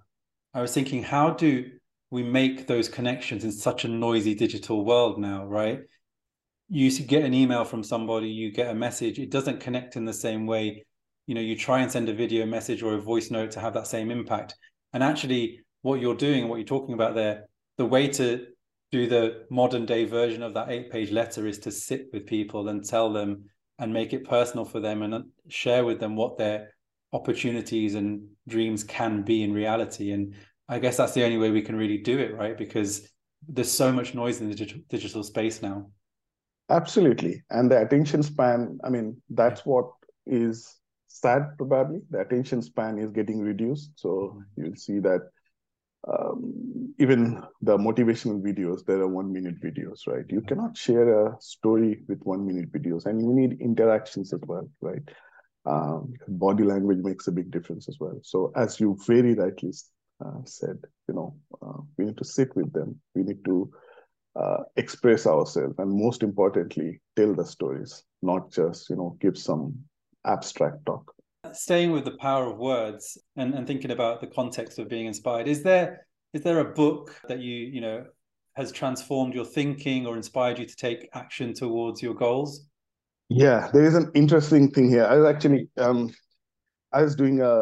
I 0.54 0.60
was 0.60 0.74
thinking, 0.74 1.04
how 1.04 1.30
do 1.30 1.70
we 2.10 2.24
make 2.24 2.66
those 2.66 2.88
connections 2.88 3.44
in 3.44 3.52
such 3.52 3.84
a 3.84 3.88
noisy 3.88 4.34
digital 4.34 4.84
world 4.84 5.20
now, 5.20 5.44
right? 5.46 5.80
You 6.68 6.90
get 6.90 7.22
an 7.22 7.34
email 7.34 7.64
from 7.64 7.84
somebody, 7.84 8.28
you 8.28 8.50
get 8.50 8.70
a 8.70 8.74
message, 8.74 9.20
it 9.20 9.30
doesn't 9.30 9.60
connect 9.60 9.94
in 9.94 10.04
the 10.04 10.12
same 10.12 10.46
way. 10.46 10.84
You 11.28 11.36
know, 11.36 11.40
you 11.40 11.56
try 11.56 11.82
and 11.82 11.92
send 11.92 12.08
a 12.08 12.14
video 12.14 12.44
message 12.44 12.82
or 12.82 12.94
a 12.94 13.00
voice 13.00 13.30
note 13.30 13.52
to 13.52 13.60
have 13.60 13.74
that 13.74 13.86
same 13.86 14.10
impact. 14.10 14.54
And 14.92 15.02
actually, 15.02 15.65
what 15.86 16.00
you're 16.00 16.16
doing 16.16 16.48
what 16.48 16.56
you're 16.56 16.66
talking 16.66 16.94
about 16.94 17.14
there, 17.14 17.44
the 17.78 17.86
way 17.86 18.08
to 18.08 18.44
do 18.90 19.06
the 19.06 19.44
modern 19.50 19.86
day 19.86 20.04
version 20.04 20.42
of 20.42 20.52
that 20.54 20.68
eight 20.68 20.90
page 20.90 21.12
letter 21.12 21.46
is 21.46 21.60
to 21.60 21.70
sit 21.70 22.08
with 22.12 22.26
people 22.26 22.68
and 22.68 22.84
tell 22.84 23.12
them 23.12 23.44
and 23.78 23.92
make 23.92 24.12
it 24.12 24.28
personal 24.28 24.64
for 24.64 24.80
them 24.80 25.02
and 25.02 25.24
share 25.48 25.84
with 25.84 26.00
them 26.00 26.16
what 26.16 26.38
their 26.38 26.72
opportunities 27.12 27.94
and 27.94 28.26
dreams 28.48 28.82
can 28.82 29.22
be 29.22 29.44
in 29.44 29.52
reality. 29.52 30.10
And 30.10 30.34
I 30.68 30.80
guess 30.80 30.96
that's 30.96 31.12
the 31.12 31.24
only 31.24 31.38
way 31.38 31.50
we 31.50 31.62
can 31.62 31.76
really 31.76 31.98
do 31.98 32.18
it, 32.18 32.34
right? 32.34 32.58
Because 32.58 33.08
there's 33.48 33.70
so 33.70 33.92
much 33.92 34.12
noise 34.12 34.40
in 34.40 34.50
the 34.50 34.82
digital, 34.88 35.22
space 35.22 35.62
now. 35.62 35.86
Absolutely. 36.68 37.44
And 37.50 37.70
the 37.70 37.80
attention 37.80 38.24
span, 38.24 38.78
I 38.82 38.88
mean, 38.88 39.22
that's 39.30 39.64
what 39.64 39.86
is 40.26 40.74
sad 41.06 41.42
probably. 41.58 42.00
The 42.10 42.20
attention 42.22 42.60
span 42.60 42.98
is 42.98 43.12
getting 43.12 43.40
reduced. 43.40 43.92
So 43.94 44.08
mm-hmm. 44.08 44.64
you'll 44.64 44.76
see 44.76 44.98
that 45.00 45.20
um, 46.06 46.94
even 46.98 47.42
the 47.62 47.76
motivational 47.76 48.40
videos, 48.40 48.84
there 48.84 48.98
are 49.00 49.08
one 49.08 49.32
minute 49.32 49.60
videos, 49.60 50.06
right? 50.06 50.24
You 50.28 50.40
cannot 50.40 50.76
share 50.76 51.26
a 51.26 51.36
story 51.40 52.02
with 52.08 52.20
one 52.22 52.46
minute 52.46 52.72
videos, 52.72 53.06
and 53.06 53.20
you 53.20 53.32
need 53.32 53.60
interactions 53.60 54.32
as 54.32 54.40
well, 54.46 54.68
right? 54.80 55.02
Um, 55.64 56.14
body 56.28 56.62
language 56.62 56.98
makes 56.98 57.26
a 57.26 57.32
big 57.32 57.50
difference 57.50 57.88
as 57.88 57.96
well. 57.98 58.18
So, 58.22 58.52
as 58.54 58.78
you 58.78 58.96
very 59.06 59.34
rightly 59.34 59.72
uh, 60.24 60.40
said, 60.44 60.78
you 61.08 61.14
know, 61.14 61.36
uh, 61.60 61.80
we 61.98 62.04
need 62.04 62.18
to 62.18 62.24
sit 62.24 62.54
with 62.54 62.72
them. 62.72 63.00
We 63.16 63.24
need 63.24 63.44
to 63.46 63.72
uh, 64.36 64.62
express 64.76 65.26
ourselves, 65.26 65.74
and 65.78 65.90
most 65.90 66.22
importantly, 66.22 67.00
tell 67.16 67.34
the 67.34 67.44
stories, 67.44 68.04
not 68.22 68.52
just 68.52 68.90
you 68.90 68.96
know 68.96 69.16
give 69.20 69.36
some 69.36 69.74
abstract 70.24 70.84
talk 70.86 71.15
staying 71.56 71.92
with 71.92 72.04
the 72.04 72.16
power 72.18 72.50
of 72.50 72.58
words 72.58 73.18
and, 73.36 73.54
and 73.54 73.66
thinking 73.66 73.90
about 73.90 74.20
the 74.20 74.26
context 74.26 74.78
of 74.78 74.88
being 74.88 75.06
inspired 75.06 75.48
is 75.48 75.62
there 75.62 76.06
is 76.32 76.42
there 76.42 76.60
a 76.60 76.72
book 76.72 77.18
that 77.28 77.40
you 77.40 77.54
you 77.54 77.80
know 77.80 78.04
has 78.54 78.72
transformed 78.72 79.34
your 79.34 79.44
thinking 79.44 80.06
or 80.06 80.16
inspired 80.16 80.58
you 80.58 80.64
to 80.66 80.76
take 80.76 81.08
action 81.12 81.52
towards 81.52 82.02
your 82.02 82.14
goals? 82.14 82.66
Yeah 83.28 83.70
there 83.72 83.84
is 83.84 83.94
an 83.94 84.10
interesting 84.14 84.70
thing 84.70 84.88
here. 84.88 85.04
I 85.04 85.16
was 85.16 85.26
actually 85.26 85.68
um 85.78 86.12
i 86.92 87.02
was 87.02 87.16
doing 87.16 87.40
a 87.40 87.52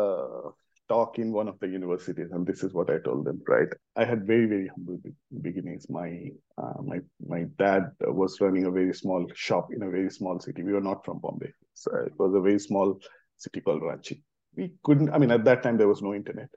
talk 0.89 1.19
in 1.19 1.33
one 1.33 1.49
of 1.49 1.59
the 1.61 1.67
universities 1.67 2.31
and 2.33 2.47
this 2.47 2.63
is 2.63 2.75
what 2.75 2.91
i 2.91 2.99
told 2.99 3.25
them 3.25 3.41
right? 3.49 3.69
I 3.97 4.05
had 4.05 4.27
very 4.27 4.47
very 4.47 4.69
humble 4.69 4.99
beginnings. 5.41 5.89
My 5.89 6.31
uh, 6.59 6.83
my 6.83 6.99
my 7.27 7.45
dad 7.59 7.93
was 8.01 8.41
running 8.41 8.67
a 8.67 8.71
very 8.71 8.93
small 8.93 9.27
shop 9.35 9.69
in 9.75 9.83
a 9.83 9.91
very 9.91 10.11
small 10.11 10.39
city. 10.41 10.63
We 10.63 10.73
were 10.73 10.89
not 10.91 11.05
from 11.05 11.21
bombay. 11.21 11.53
So 11.75 11.91
it 12.09 12.13
was 12.19 12.35
a 12.35 12.41
very 12.41 12.59
small 12.59 13.01
city 13.45 13.61
called 13.61 13.83
Ranchi. 13.83 14.17
We 14.57 14.67
couldn't, 14.85 15.11
I 15.15 15.19
mean, 15.19 15.33
at 15.37 15.45
that 15.45 15.63
time, 15.63 15.77
there 15.79 15.93
was 15.95 16.03
no 16.03 16.15
internet. 16.15 16.51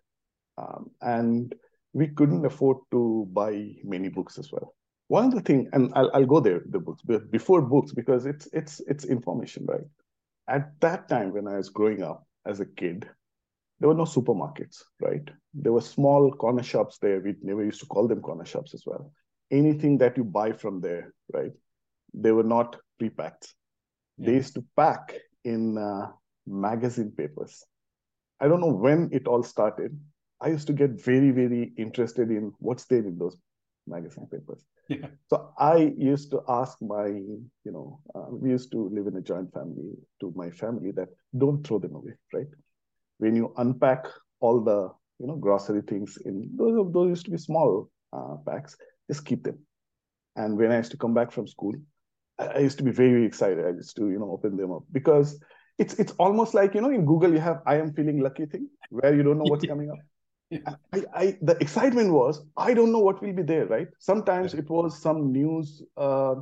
Um, 0.58 0.91
and 1.01 1.56
we 1.94 2.08
couldn't 2.17 2.46
afford 2.46 2.77
to 2.91 3.28
buy 3.32 3.54
many 3.84 4.10
books 4.10 4.38
as 4.38 4.52
well. 4.52 4.67
One 5.10 5.26
of 5.26 5.36
the 5.36 5.41
things, 5.41 5.69
and 5.73 5.91
I'll, 5.95 6.12
I'll 6.13 6.26
go 6.26 6.39
there, 6.39 6.62
the 6.76 6.80
books, 6.80 7.02
but 7.06 7.32
before 7.32 7.62
books, 7.62 7.93
because 7.93 8.26
it's 8.26 8.45
it's 8.60 8.82
it's 8.91 9.06
information, 9.06 9.65
right? 9.65 9.88
At 10.47 10.65
that 10.82 11.08
time, 11.08 11.30
when 11.34 11.47
I 11.47 11.56
was 11.58 11.69
growing 11.69 12.02
up 12.04 12.19
as 12.45 12.60
a 12.60 12.65
kid, 12.65 13.08
there 13.80 13.89
were 13.89 13.95
no 14.04 14.04
supermarkets, 14.04 14.84
right? 15.08 15.28
There 15.54 15.71
were 15.71 15.82
small 15.82 16.32
corner 16.32 16.63
shops 16.63 16.97
there. 17.00 17.19
We 17.21 17.36
never 17.41 17.63
used 17.63 17.80
to 17.82 17.88
call 17.93 18.08
them 18.08 18.21
corner 18.21 18.45
shops 18.45 18.73
as 18.73 18.84
well. 18.86 19.12
Anything 19.50 19.97
that 20.00 20.17
you 20.17 20.26
buy 20.26 20.52
from 20.52 20.82
there, 20.82 21.13
right? 21.34 21.54
They 22.13 22.34
were 22.38 22.50
not 22.56 22.76
pre-packed. 23.00 23.54
Yeah. 24.17 24.26
They 24.26 24.36
used 24.41 24.56
to 24.56 24.63
pack 24.76 25.15
in 25.43 25.78
uh, 25.78 26.12
magazine 26.47 27.12
papers. 27.12 27.63
I 28.39 28.47
don't 28.47 28.62
know 28.62 28.73
when 28.73 29.10
it 29.12 29.27
all 29.27 29.43
started. 29.43 29.99
I 30.39 30.49
used 30.49 30.67
to 30.67 30.73
get 30.73 30.91
very, 30.91 31.31
very 31.31 31.73
interested 31.77 32.29
in 32.29 32.53
what's 32.60 32.86
there 32.86 32.99
in 32.99 33.17
those 33.17 33.38
magazine 33.88 34.27
papers. 34.31 34.63
Yeah. 34.88 35.07
So 35.27 35.53
I 35.57 35.93
used 35.97 36.31
to 36.31 36.41
ask 36.47 36.77
my, 36.81 37.07
you 37.07 37.49
know, 37.65 37.99
uh, 38.15 38.27
we 38.29 38.49
used 38.49 38.71
to 38.71 38.89
live 38.89 39.07
in 39.07 39.17
a 39.17 39.21
joint 39.21 39.51
family 39.53 39.93
to 40.21 40.33
my 40.36 40.49
family 40.49 40.91
that 40.91 41.10
don't 41.38 41.65
throw 41.65 41.79
them 41.79 41.95
away, 41.95 42.13
right? 42.33 42.47
When 43.17 43.36
you 43.36 43.53
unpack 43.57 44.05
all 44.39 44.62
the, 44.62 44.91
you 45.19 45.27
know, 45.27 45.36
grocery 45.36 45.81
things 45.81 46.17
in 46.25 46.51
those, 46.55 46.93
those 46.93 47.10
used 47.10 47.25
to 47.25 47.31
be 47.31 47.38
small 47.38 47.89
uh, 48.13 48.36
packs, 48.45 48.77
just 49.10 49.25
keep 49.25 49.43
them. 49.43 49.57
And 50.36 50.55
when 50.57 50.71
I 50.71 50.77
used 50.77 50.91
to 50.91 50.97
come 50.97 51.13
back 51.15 51.31
from 51.31 51.47
school, 51.47 51.73
I, 52.38 52.45
I 52.45 52.60
used 52.60 52.77
to 52.77 52.83
be 52.83 52.91
very, 52.91 53.10
very 53.10 53.25
excited. 53.25 53.65
I 53.65 53.69
used 53.69 53.95
to, 53.95 54.10
you 54.10 54.19
know, 54.19 54.31
open 54.31 54.55
them 54.55 54.71
up 54.71 54.83
because 54.91 55.39
it's 55.78 55.94
it's 55.96 56.13
almost 56.13 56.54
like 56.54 56.74
you 56.74 56.82
know 56.82 56.90
in 56.90 57.06
google 57.06 57.32
you 57.32 57.40
have 57.40 57.62
i 57.66 57.76
am 57.76 57.94
feeling 57.94 58.20
lucky 58.22 58.46
thing 58.46 58.68
where 58.90 59.16
you 59.16 59.24
don't 59.24 59.38
know 59.38 59.46
what's 59.46 59.66
coming 59.66 59.90
up. 59.92 60.00
I, 60.94 61.04
I 61.13 61.38
the 61.42 61.58
excitement 61.60 62.12
was 62.12 62.42
i 62.56 62.74
don't 62.74 62.92
know 62.92 63.00
what 63.00 63.22
will 63.22 63.34
be 63.34 63.44
there 63.44 63.66
right? 63.66 63.88
Sometimes 64.00 64.54
it 64.54 64.70
was 64.70 65.02
some 65.02 65.32
news 65.34 65.84
uh, 65.98 66.36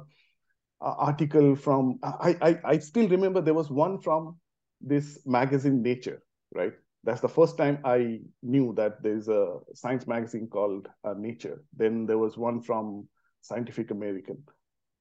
article 0.79 1.55
from 1.55 1.99
I, 2.03 2.35
I 2.41 2.59
i 2.65 2.77
still 2.77 3.07
remember 3.09 3.41
there 3.41 3.55
was 3.55 3.71
one 3.71 3.99
from 3.99 4.37
this 4.81 5.19
magazine 5.25 5.81
nature 5.81 6.21
right? 6.53 6.73
That's 7.03 7.21
the 7.21 7.29
first 7.29 7.57
time 7.57 7.79
i 7.83 8.19
knew 8.43 8.73
that 8.75 9.01
there's 9.01 9.27
a 9.27 9.57
science 9.73 10.07
magazine 10.07 10.47
called 10.47 10.87
uh, 11.03 11.13
nature. 11.17 11.63
Then 11.75 12.05
there 12.05 12.17
was 12.19 12.37
one 12.37 12.61
from 12.61 13.07
scientific 13.41 13.91
american. 13.91 14.37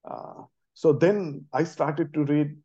Uh, 0.09 0.43
so 0.73 0.93
then 0.93 1.45
i 1.53 1.63
started 1.63 2.13
to 2.13 2.25
read 2.25 2.55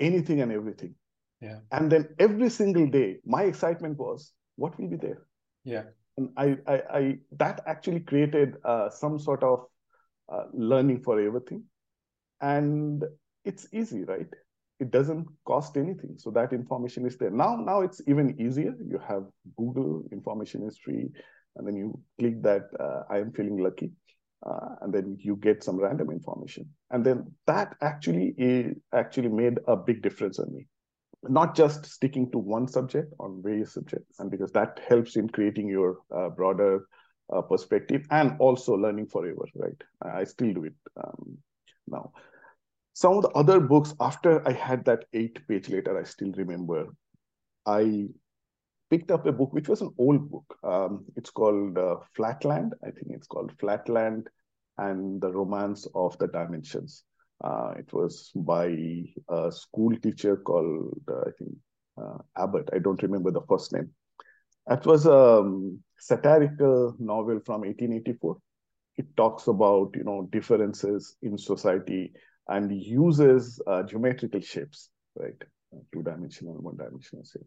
anything 0.00 0.40
and 0.42 0.52
everything 0.52 0.94
yeah. 1.40 1.58
And 1.70 1.90
then 1.90 2.08
every 2.18 2.50
single 2.50 2.86
day, 2.86 3.18
my 3.24 3.44
excitement 3.44 3.98
was, 3.98 4.32
what 4.56 4.78
will 4.78 4.88
be 4.88 4.96
there? 4.96 5.22
Yeah. 5.64 5.84
And 6.16 6.30
I, 6.36 6.56
I, 6.66 6.82
I 6.92 7.18
that 7.38 7.60
actually 7.66 8.00
created 8.00 8.56
uh, 8.64 8.90
some 8.90 9.18
sort 9.18 9.42
of 9.44 9.66
uh, 10.32 10.44
learning 10.52 11.02
for 11.02 11.20
everything. 11.20 11.64
And 12.40 13.04
it's 13.44 13.68
easy, 13.72 14.04
right? 14.04 14.26
It 14.80 14.90
doesn't 14.90 15.26
cost 15.44 15.76
anything. 15.76 16.14
So 16.18 16.30
that 16.32 16.52
information 16.52 17.06
is 17.06 17.16
there. 17.16 17.30
Now, 17.30 17.56
now 17.56 17.82
it's 17.82 18.00
even 18.06 18.40
easier. 18.40 18.74
You 18.84 19.00
have 19.06 19.24
Google, 19.56 20.04
information 20.12 20.66
is 20.66 20.78
free. 20.78 21.08
And 21.56 21.66
then 21.66 21.76
you 21.76 22.00
click 22.18 22.42
that 22.42 22.62
uh, 22.78 23.02
I 23.10 23.18
am 23.18 23.32
feeling 23.32 23.58
lucky. 23.58 23.92
Uh, 24.46 24.76
and 24.82 24.94
then 24.94 25.16
you 25.20 25.34
get 25.34 25.64
some 25.64 25.76
random 25.76 26.12
information 26.12 26.64
and 26.92 27.04
then 27.04 27.24
that 27.48 27.74
actually 27.82 28.36
is, 28.38 28.72
actually 28.94 29.28
made 29.28 29.58
a 29.66 29.74
big 29.74 30.00
difference 30.00 30.38
on 30.38 30.46
me 30.54 30.64
not 31.24 31.56
just 31.56 31.84
sticking 31.86 32.30
to 32.30 32.38
one 32.38 32.68
subject 32.68 33.12
on 33.18 33.42
various 33.42 33.72
subjects 33.74 34.20
and 34.20 34.30
because 34.30 34.52
that 34.52 34.80
helps 34.88 35.16
in 35.16 35.28
creating 35.28 35.68
your 35.68 35.98
uh, 36.14 36.28
broader 36.28 36.86
uh, 37.34 37.42
perspective 37.42 38.06
and 38.10 38.36
also 38.38 38.74
learning 38.74 39.06
forever 39.06 39.44
right? 39.54 39.82
I 40.02 40.24
still 40.24 40.52
do 40.54 40.64
it 40.64 40.74
um, 40.96 41.38
now. 41.86 42.12
Some 42.94 43.14
of 43.14 43.22
the 43.22 43.30
other 43.30 43.60
books 43.60 43.94
after 44.00 44.46
i 44.48 44.52
had 44.52 44.84
that 44.86 45.04
eight 45.12 45.46
page 45.46 45.68
letter 45.68 45.98
i 45.98 46.02
still 46.02 46.32
remember 46.32 46.86
i 47.64 48.08
picked 48.90 49.10
up 49.10 49.26
a 49.26 49.32
book 49.32 49.52
which 49.52 49.68
was 49.68 49.80
an 49.80 49.92
old 49.98 50.30
book. 50.30 50.58
Um, 50.62 51.04
it's 51.16 51.30
called 51.30 51.76
uh, 51.76 51.96
flatland. 52.14 52.74
I 52.82 52.90
think 52.90 53.08
it's 53.10 53.26
called 53.26 53.52
flatland 53.60 54.28
and 54.78 55.20
the 55.20 55.32
romance 55.32 55.86
of 55.94 56.16
the 56.18 56.28
dimensions 56.28 57.04
uh, 57.42 57.74
it 57.78 57.92
was 57.92 58.30
by 58.34 58.66
a 59.28 59.52
school 59.52 59.94
teacher 60.02 60.36
called, 60.36 61.00
uh, 61.08 61.20
I 61.20 61.30
think, 61.38 61.50
uh, 62.00 62.18
Abbott. 62.36 62.68
I 62.72 62.78
don't 62.78 63.02
remember 63.02 63.30
the 63.30 63.42
first 63.48 63.72
name. 63.72 63.90
It 64.70 64.84
was 64.86 65.06
a 65.06 65.40
um, 65.40 65.80
satirical 65.98 66.94
novel 66.98 67.40
from 67.44 67.62
1884. 67.62 68.36
it 68.98 69.06
talks 69.16 69.46
about 69.46 69.90
you 69.94 70.04
know 70.04 70.28
differences 70.32 71.16
in 71.22 71.38
society 71.38 72.12
and 72.48 72.72
uses 72.72 73.60
uh, 73.66 73.82
geometrical 73.82 74.40
shapes, 74.40 74.90
right? 75.16 75.40
Two 75.92 76.02
dimensional, 76.02 76.54
one 76.54 76.76
dimensional 76.76 77.24
shape. 77.24 77.46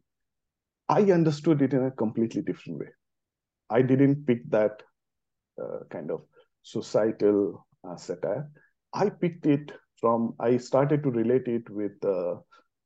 I 0.89 1.01
understood 1.11 1.61
it 1.61 1.73
in 1.73 1.85
a 1.85 1.91
completely 1.91 2.41
different 2.41 2.79
way. 2.79 2.89
I 3.69 3.81
didn't 3.81 4.25
pick 4.25 4.49
that 4.51 4.83
uh, 5.61 5.79
kind 5.89 6.11
of 6.11 6.21
societal 6.63 7.65
uh, 7.87 7.95
satire. 7.95 8.49
I 8.93 9.09
picked 9.09 9.45
it 9.45 9.71
from, 9.99 10.35
I 10.39 10.57
started 10.57 11.03
to 11.03 11.11
relate 11.11 11.47
it 11.47 11.69
with 11.69 12.03
uh, 12.03 12.35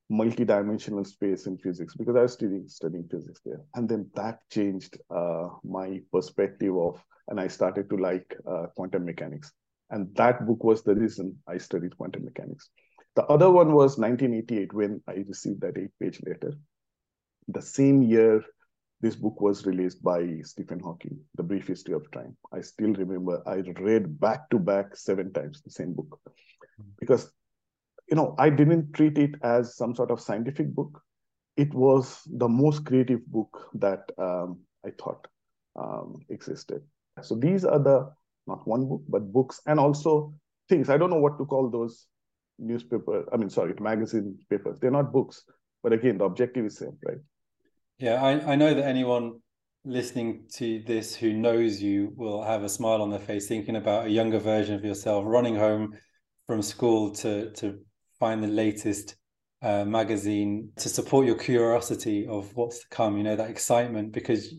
multi-dimensional 0.09 1.05
space 1.05 1.47
in 1.47 1.57
physics 1.57 1.95
because 1.95 2.15
I 2.15 2.21
was 2.21 2.33
studying, 2.33 2.67
studying 2.67 3.07
physics 3.09 3.41
there. 3.45 3.61
And 3.73 3.89
then 3.89 4.09
that 4.15 4.39
changed 4.51 4.97
uh, 5.09 5.49
my 5.63 6.01
perspective 6.11 6.77
of, 6.77 7.01
and 7.27 7.39
I 7.39 7.47
started 7.47 7.89
to 7.89 7.97
like 7.97 8.35
uh, 8.47 8.67
quantum 8.75 9.05
mechanics. 9.05 9.51
And 9.89 10.13
that 10.15 10.45
book 10.45 10.63
was 10.63 10.83
the 10.83 10.95
reason 10.95 11.37
I 11.47 11.57
studied 11.57 11.97
quantum 11.97 12.25
mechanics. 12.25 12.69
The 13.15 13.23
other 13.25 13.49
one 13.49 13.73
was 13.73 13.97
1988 13.97 14.73
when 14.73 15.01
I 15.07 15.23
received 15.27 15.61
that 15.61 15.77
eight 15.77 15.91
page 15.99 16.21
letter. 16.25 16.53
The 17.47 17.61
same 17.61 18.01
year, 18.01 18.43
this 19.01 19.15
book 19.15 19.39
was 19.41 19.65
released 19.65 20.01
by 20.01 20.39
Stephen 20.43 20.79
Hawking, 20.79 21.19
The 21.35 21.43
Brief 21.43 21.67
History 21.67 21.93
of 21.93 22.09
Time. 22.11 22.35
I 22.53 22.61
still 22.61 22.93
remember 22.93 23.43
I 23.45 23.57
read 23.79 24.19
back 24.19 24.49
to 24.49 24.59
back 24.59 24.95
seven 24.95 25.33
times 25.33 25.61
the 25.61 25.69
same 25.69 25.93
book 25.93 26.19
because, 26.99 27.31
you 28.09 28.15
know, 28.15 28.35
I 28.39 28.49
didn't 28.49 28.93
treat 28.93 29.17
it 29.17 29.35
as 29.43 29.75
some 29.75 29.95
sort 29.95 30.11
of 30.11 30.21
scientific 30.21 30.73
book. 30.73 31.01
It 31.57 31.73
was 31.73 32.21
the 32.25 32.47
most 32.47 32.85
creative 32.85 33.25
book 33.27 33.69
that 33.75 34.09
um, 34.17 34.59
I 34.85 34.89
thought 34.91 35.27
um, 35.75 36.19
existed. 36.29 36.81
So 37.21 37.35
these 37.35 37.65
are 37.65 37.79
the 37.79 38.11
not 38.47 38.67
one 38.67 38.87
book, 38.87 39.01
but 39.07 39.31
books 39.31 39.61
and 39.65 39.79
also 39.79 40.33
things. 40.69 40.89
I 40.89 40.97
don't 40.97 41.09
know 41.09 41.19
what 41.19 41.37
to 41.37 41.45
call 41.45 41.69
those 41.69 42.07
newspaper, 42.59 43.25
I 43.33 43.37
mean, 43.37 43.49
sorry, 43.49 43.73
magazine 43.79 44.37
papers. 44.49 44.79
They're 44.79 44.91
not 44.91 45.11
books, 45.11 45.43
but 45.83 45.93
again, 45.93 46.17
the 46.17 46.25
objective 46.25 46.65
is 46.65 46.77
same, 46.77 46.97
right? 47.05 47.17
Yeah, 47.97 48.21
I, 48.21 48.53
I 48.53 48.55
know 48.55 48.73
that 48.73 48.85
anyone 48.85 49.39
listening 49.83 50.45
to 50.53 50.81
this 50.85 51.15
who 51.15 51.31
knows 51.33 51.81
you 51.81 52.11
will 52.15 52.43
have 52.43 52.63
a 52.63 52.69
smile 52.69 53.01
on 53.01 53.09
their 53.09 53.19
face 53.19 53.47
thinking 53.47 53.75
about 53.75 54.07
a 54.07 54.09
younger 54.09 54.39
version 54.39 54.75
of 54.75 54.83
yourself 54.83 55.23
running 55.27 55.55
home 55.55 55.93
from 56.47 56.61
school 56.61 57.11
to 57.11 57.51
to 57.51 57.79
find 58.19 58.43
the 58.43 58.47
latest 58.47 59.15
uh, 59.61 59.85
magazine 59.85 60.71
to 60.77 60.89
support 60.89 61.25
your 61.27 61.37
curiosity 61.37 62.25
of 62.27 62.51
what's 62.55 62.79
to 62.79 62.87
come 62.89 63.17
you 63.17 63.23
know 63.23 63.35
that 63.35 63.49
excitement 63.49 64.11
because 64.11 64.55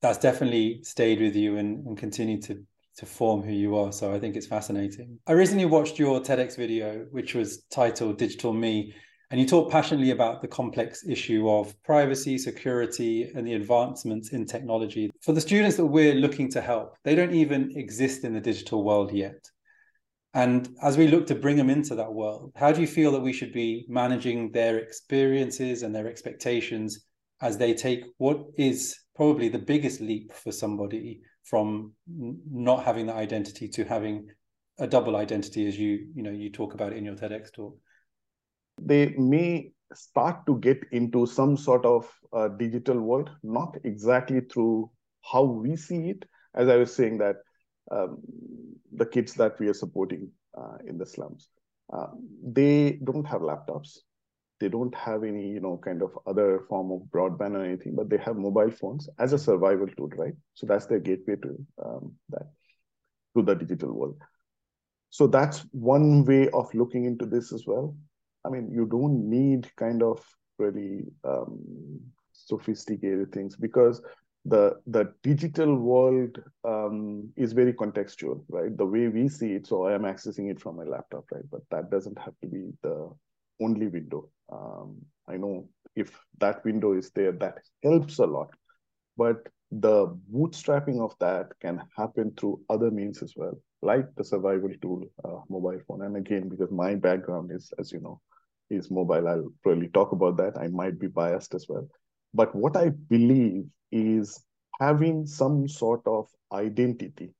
that's 0.00 0.18
definitely 0.18 0.80
stayed 0.82 1.20
with 1.20 1.34
you 1.34 1.56
and, 1.56 1.84
and 1.86 1.98
continued 1.98 2.42
to 2.42 2.64
to 2.96 3.06
form 3.06 3.42
who 3.42 3.52
you 3.52 3.76
are. 3.76 3.92
So 3.92 4.12
I 4.12 4.18
think 4.18 4.36
it's 4.36 4.46
fascinating. 4.46 5.18
I 5.26 5.32
recently 5.32 5.64
watched 5.64 5.98
your 5.98 6.20
TEDx 6.20 6.56
video, 6.56 7.06
which 7.10 7.34
was 7.34 7.62
titled 7.70 8.18
Digital 8.18 8.52
Me, 8.52 8.94
and 9.30 9.40
you 9.40 9.46
talk 9.46 9.70
passionately 9.70 10.10
about 10.10 10.42
the 10.42 10.48
complex 10.48 11.06
issue 11.06 11.48
of 11.48 11.80
privacy, 11.84 12.36
security, 12.36 13.30
and 13.34 13.46
the 13.46 13.54
advancements 13.54 14.32
in 14.32 14.44
technology. 14.44 15.08
For 15.22 15.32
the 15.32 15.40
students 15.40 15.76
that 15.76 15.86
we're 15.86 16.14
looking 16.14 16.50
to 16.50 16.60
help, 16.60 16.96
they 17.04 17.14
don't 17.14 17.34
even 17.34 17.70
exist 17.76 18.24
in 18.24 18.34
the 18.34 18.40
digital 18.40 18.82
world 18.82 19.12
yet. 19.12 19.48
And 20.34 20.68
as 20.82 20.96
we 20.96 21.06
look 21.06 21.26
to 21.28 21.34
bring 21.36 21.56
them 21.56 21.70
into 21.70 21.94
that 21.94 22.12
world, 22.12 22.52
how 22.56 22.72
do 22.72 22.80
you 22.80 22.86
feel 22.88 23.12
that 23.12 23.20
we 23.20 23.32
should 23.32 23.52
be 23.52 23.84
managing 23.88 24.50
their 24.50 24.78
experiences 24.78 25.82
and 25.82 25.94
their 25.94 26.08
expectations 26.08 27.04
as 27.40 27.56
they 27.56 27.72
take 27.72 28.04
what 28.18 28.44
is 28.56 28.96
probably 29.14 29.48
the 29.48 29.58
biggest 29.58 30.00
leap 30.00 30.32
for 30.32 30.52
somebody 30.52 31.20
from 31.44 31.92
not 32.06 32.84
having 32.84 33.06
that 33.06 33.16
identity 33.16 33.68
to 33.68 33.84
having 33.84 34.28
a 34.78 34.86
double 34.86 35.16
identity 35.16 35.66
as 35.66 35.78
you 35.78 36.08
you 36.14 36.22
know 36.22 36.30
you 36.30 36.50
talk 36.50 36.74
about 36.74 36.92
in 36.92 37.04
your 37.04 37.14
TEDx 37.14 37.52
talk? 37.52 37.76
They 38.84 39.14
may 39.16 39.72
start 39.94 40.46
to 40.46 40.58
get 40.58 40.84
into 40.92 41.26
some 41.26 41.56
sort 41.56 41.84
of 41.84 42.08
uh, 42.32 42.48
digital 42.48 43.00
world, 43.00 43.30
not 43.42 43.76
exactly 43.84 44.40
through 44.40 44.90
how 45.30 45.42
we 45.44 45.76
see 45.76 46.10
it. 46.10 46.24
As 46.54 46.68
I 46.68 46.76
was 46.76 46.94
saying 46.94 47.18
that 47.18 47.36
um, 47.90 48.18
the 48.92 49.06
kids 49.06 49.34
that 49.34 49.58
we 49.58 49.68
are 49.68 49.74
supporting 49.74 50.30
uh, 50.56 50.78
in 50.86 50.98
the 50.98 51.06
slums, 51.06 51.48
uh, 51.92 52.06
they 52.42 53.00
don't 53.04 53.24
have 53.26 53.40
laptops. 53.42 53.98
They 54.60 54.68
don't 54.68 54.94
have 54.94 55.24
any 55.24 55.48
you 55.48 55.60
know 55.60 55.78
kind 55.82 56.02
of 56.02 56.16
other 56.26 56.60
form 56.68 56.92
of 56.92 57.00
broadband 57.10 57.54
or 57.56 57.64
anything 57.64 57.96
but 57.96 58.10
they 58.10 58.18
have 58.18 58.36
mobile 58.36 58.70
phones 58.70 59.08
as 59.18 59.32
a 59.32 59.38
survival 59.38 59.86
tool 59.96 60.10
right? 60.18 60.34
So 60.54 60.66
that's 60.66 60.86
their 60.86 61.00
gateway 61.00 61.36
to 61.36 61.66
um, 61.82 62.14
that 62.28 62.50
to 63.36 63.42
the 63.42 63.54
digital 63.54 63.92
world. 63.92 64.16
So 65.08 65.26
that's 65.26 65.60
one 65.72 66.24
way 66.24 66.48
of 66.50 66.72
looking 66.74 67.04
into 67.06 67.26
this 67.26 67.52
as 67.52 67.64
well 67.66 67.96
i 68.44 68.48
mean 68.48 68.70
you 68.70 68.86
don't 68.86 69.28
need 69.28 69.68
kind 69.76 70.02
of 70.02 70.24
really 70.58 71.04
um, 71.24 71.58
sophisticated 72.32 73.32
things 73.32 73.56
because 73.56 74.02
the 74.46 74.74
the 74.86 75.12
digital 75.22 75.74
world 75.76 76.38
um, 76.64 77.28
is 77.36 77.52
very 77.52 77.72
contextual 77.72 78.42
right 78.48 78.76
the 78.76 78.86
way 78.86 79.08
we 79.08 79.28
see 79.28 79.52
it 79.52 79.66
so 79.66 79.84
i 79.84 79.94
am 79.94 80.02
accessing 80.02 80.50
it 80.50 80.60
from 80.60 80.76
my 80.76 80.84
laptop 80.84 81.24
right 81.32 81.44
but 81.50 81.60
that 81.70 81.90
doesn't 81.90 82.18
have 82.18 82.34
to 82.40 82.46
be 82.48 82.70
the 82.82 83.10
only 83.60 83.88
window. 83.88 84.28
Um, 84.50 84.96
I 85.28 85.36
know 85.36 85.68
if 85.94 86.18
that 86.38 86.64
window 86.64 86.92
is 86.94 87.10
there, 87.10 87.32
that 87.32 87.58
helps 87.82 88.18
a 88.18 88.26
lot. 88.26 88.48
But 89.16 89.48
the 89.70 90.16
bootstrapping 90.32 91.00
of 91.00 91.14
that 91.20 91.52
can 91.60 91.82
happen 91.96 92.32
through 92.36 92.60
other 92.68 92.90
means 92.90 93.22
as 93.22 93.34
well, 93.36 93.56
like 93.82 94.06
the 94.16 94.24
survival 94.24 94.70
tool, 94.82 95.04
uh, 95.24 95.40
mobile 95.48 95.78
phone. 95.86 96.02
And 96.02 96.16
again, 96.16 96.48
because 96.48 96.70
my 96.70 96.94
background 96.94 97.52
is, 97.52 97.72
as 97.78 97.92
you 97.92 98.00
know, 98.00 98.20
is 98.70 98.90
mobile, 98.90 99.28
I'll 99.28 99.52
probably 99.62 99.88
talk 99.88 100.12
about 100.12 100.36
that. 100.38 100.56
I 100.56 100.68
might 100.68 100.98
be 100.98 101.08
biased 101.08 101.54
as 101.54 101.66
well. 101.68 101.88
But 102.32 102.54
what 102.54 102.76
I 102.76 102.90
believe 102.90 103.64
is 103.90 104.42
having 104.80 105.26
some 105.26 105.68
sort 105.68 106.02
of 106.06 106.28
identity 106.52 107.34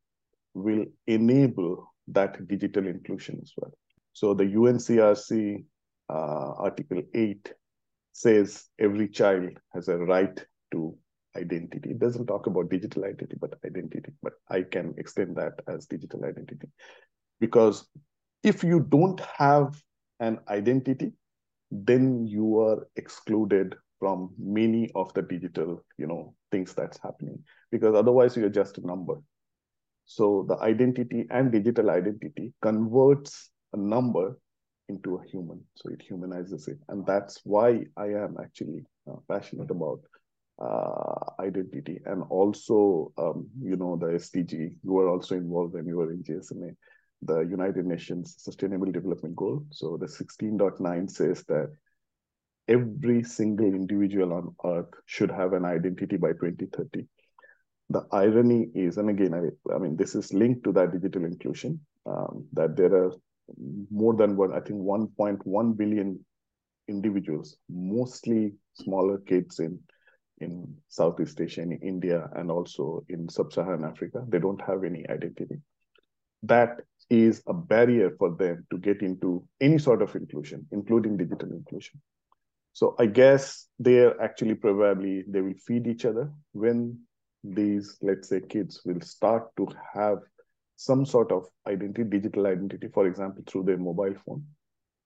will 0.55 0.85
enable 1.07 1.93
that 2.09 2.47
digital 2.49 2.87
inclusion 2.87 3.39
as 3.43 3.53
well. 3.57 3.73
So 4.13 4.35
the 4.35 4.45
UNCRC 4.45 5.65
uh, 6.09 6.53
Article 6.59 7.03
8 7.15 7.53
says 8.13 8.67
every 8.79 9.09
child 9.09 9.51
has 9.73 9.89
a 9.89 9.97
right 9.97 10.45
to 10.73 10.97
identity. 11.37 11.91
It 11.91 11.99
doesn't 12.01 12.27
talk 12.27 12.47
about 12.47 12.71
digital 12.71 13.05
identity, 13.05 13.37
but 13.41 13.55
identity. 13.65 14.13
But 14.23 14.33
I 14.49 14.63
can 14.63 14.95
extend 14.99 15.37
that 15.37 15.61
as 15.69 15.87
digital 15.87 16.25
identity. 16.25 16.69
Because 17.41 17.87
if 18.43 18.65
you 18.65 18.81
don't 18.81 19.21
have 19.21 19.81
an 20.19 20.41
identity, 20.49 21.13
then 21.71 22.27
you 22.27 22.61
are 22.61 22.87
excluded 22.97 23.75
from 23.99 24.31
many 24.39 24.91
of 24.95 25.13
the 25.15 25.23
digital, 25.23 25.85
you 25.99 26.07
know, 26.07 26.35
things 26.51 26.75
that's 26.75 26.99
happening. 26.99 27.39
Because 27.71 27.95
otherwise 27.95 28.37
you're 28.37 28.49
just 28.49 28.79
a 28.79 28.87
number. 28.87 29.15
So 30.07 30.45
the 30.49 30.57
identity 30.59 31.27
and 31.31 31.53
digital 31.53 31.91
identity 31.91 32.53
converts 32.63 33.51
a 33.73 33.77
number 33.77 34.37
into 34.89 35.17
a 35.17 35.25
human. 35.25 35.61
So 35.77 35.91
it 35.91 36.03
humanizes 36.03 36.67
it. 36.67 36.79
And 36.89 37.07
that's 37.07 37.41
why 37.45 37.85
I 37.97 38.07
am 38.07 38.37
actually 38.43 38.85
uh, 39.09 39.17
passionate 39.29 39.71
about 39.71 40.01
uh, 40.61 41.15
identity 41.41 42.01
and 42.05 42.25
also, 42.29 43.13
um, 43.17 43.49
you 43.63 43.77
know, 43.77 43.97
the 43.97 44.09
SDG. 44.09 44.77
You 44.83 44.93
were 44.93 45.09
also 45.09 45.37
involved 45.37 45.75
when 45.75 45.87
you 45.87 45.97
were 45.97 46.13
in 46.13 46.23
GSMA, 46.25 46.75
the 47.23 47.41
United 47.41 47.87
Nations 47.87 48.35
Sustainable 48.39 48.91
Development 48.91 49.37
Goal. 49.37 49.65
So 49.71 49.97
the 49.97 50.07
16.9 50.07 51.11
says 51.11 51.45
that 51.45 51.71
every 52.69 53.23
single 53.23 53.67
individual 53.67 54.33
on 54.33 54.55
earth 54.65 54.95
should 55.07 55.31
have 55.31 55.53
an 55.53 55.65
identity 55.65 56.17
by 56.17 56.33
2030 56.33 57.07
the 57.91 58.07
irony 58.13 58.69
is, 58.73 58.97
and 58.97 59.11
again, 59.11 59.35
I, 59.35 59.75
I 59.75 59.79
mean, 59.79 59.97
this 59.97 60.15
is 60.15 60.33
linked 60.33 60.63
to 60.65 60.73
that 60.73 60.93
digital 60.93 61.25
inclusion, 61.25 61.81
um, 62.07 62.47
that 62.53 62.77
there 62.77 62.95
are 62.95 63.11
more 63.91 64.15
than 64.15 64.37
one, 64.37 64.53
I 64.55 64.61
think 64.61 64.81
1.1 64.81 65.77
billion 65.77 66.25
individuals, 66.89 67.57
mostly 67.69 68.55
smaller 68.75 69.19
kids 69.19 69.59
in 69.59 69.79
in 70.39 70.75
Southeast 70.89 71.39
Asia, 71.39 71.61
in 71.61 71.73
India, 71.73 72.31
and 72.35 72.51
also 72.51 73.05
in 73.11 73.29
sub-Saharan 73.29 73.85
Africa. 73.85 74.25
They 74.27 74.39
don't 74.39 74.63
have 74.63 74.85
any 74.85 75.07
identity. 75.07 75.57
That 76.45 76.81
is 77.11 77.43
a 77.49 77.53
barrier 77.53 78.15
for 78.19 78.35
them 78.37 78.65
to 78.71 78.79
get 78.79 79.03
into 79.03 79.45
any 79.61 79.79
sort 79.79 80.01
of 80.01 80.15
inclusion, 80.15 80.67
including 80.71 81.17
digital 81.17 81.51
inclusion. 81.51 82.01
So 82.73 82.95
I 82.99 83.07
guess 83.07 83.67
they're 83.79 84.21
actually 84.23 84.55
probably 84.55 85.25
they 85.27 85.41
will 85.41 85.59
feed 85.67 85.89
each 85.89 86.05
other 86.05 86.31
when 86.53 87.01
these, 87.43 87.99
let's 88.01 88.29
say, 88.29 88.41
kids 88.41 88.83
will 88.85 89.01
start 89.01 89.49
to 89.57 89.67
have 89.93 90.19
some 90.77 91.05
sort 91.05 91.33
of 91.33 91.47
identity, 91.67 92.05
digital 92.05 92.47
identity, 92.47 92.89
for 92.95 93.07
example, 93.07 93.43
through 93.47 93.65
their 93.65 93.77
mobile 93.77 94.15
phone, 94.25 94.45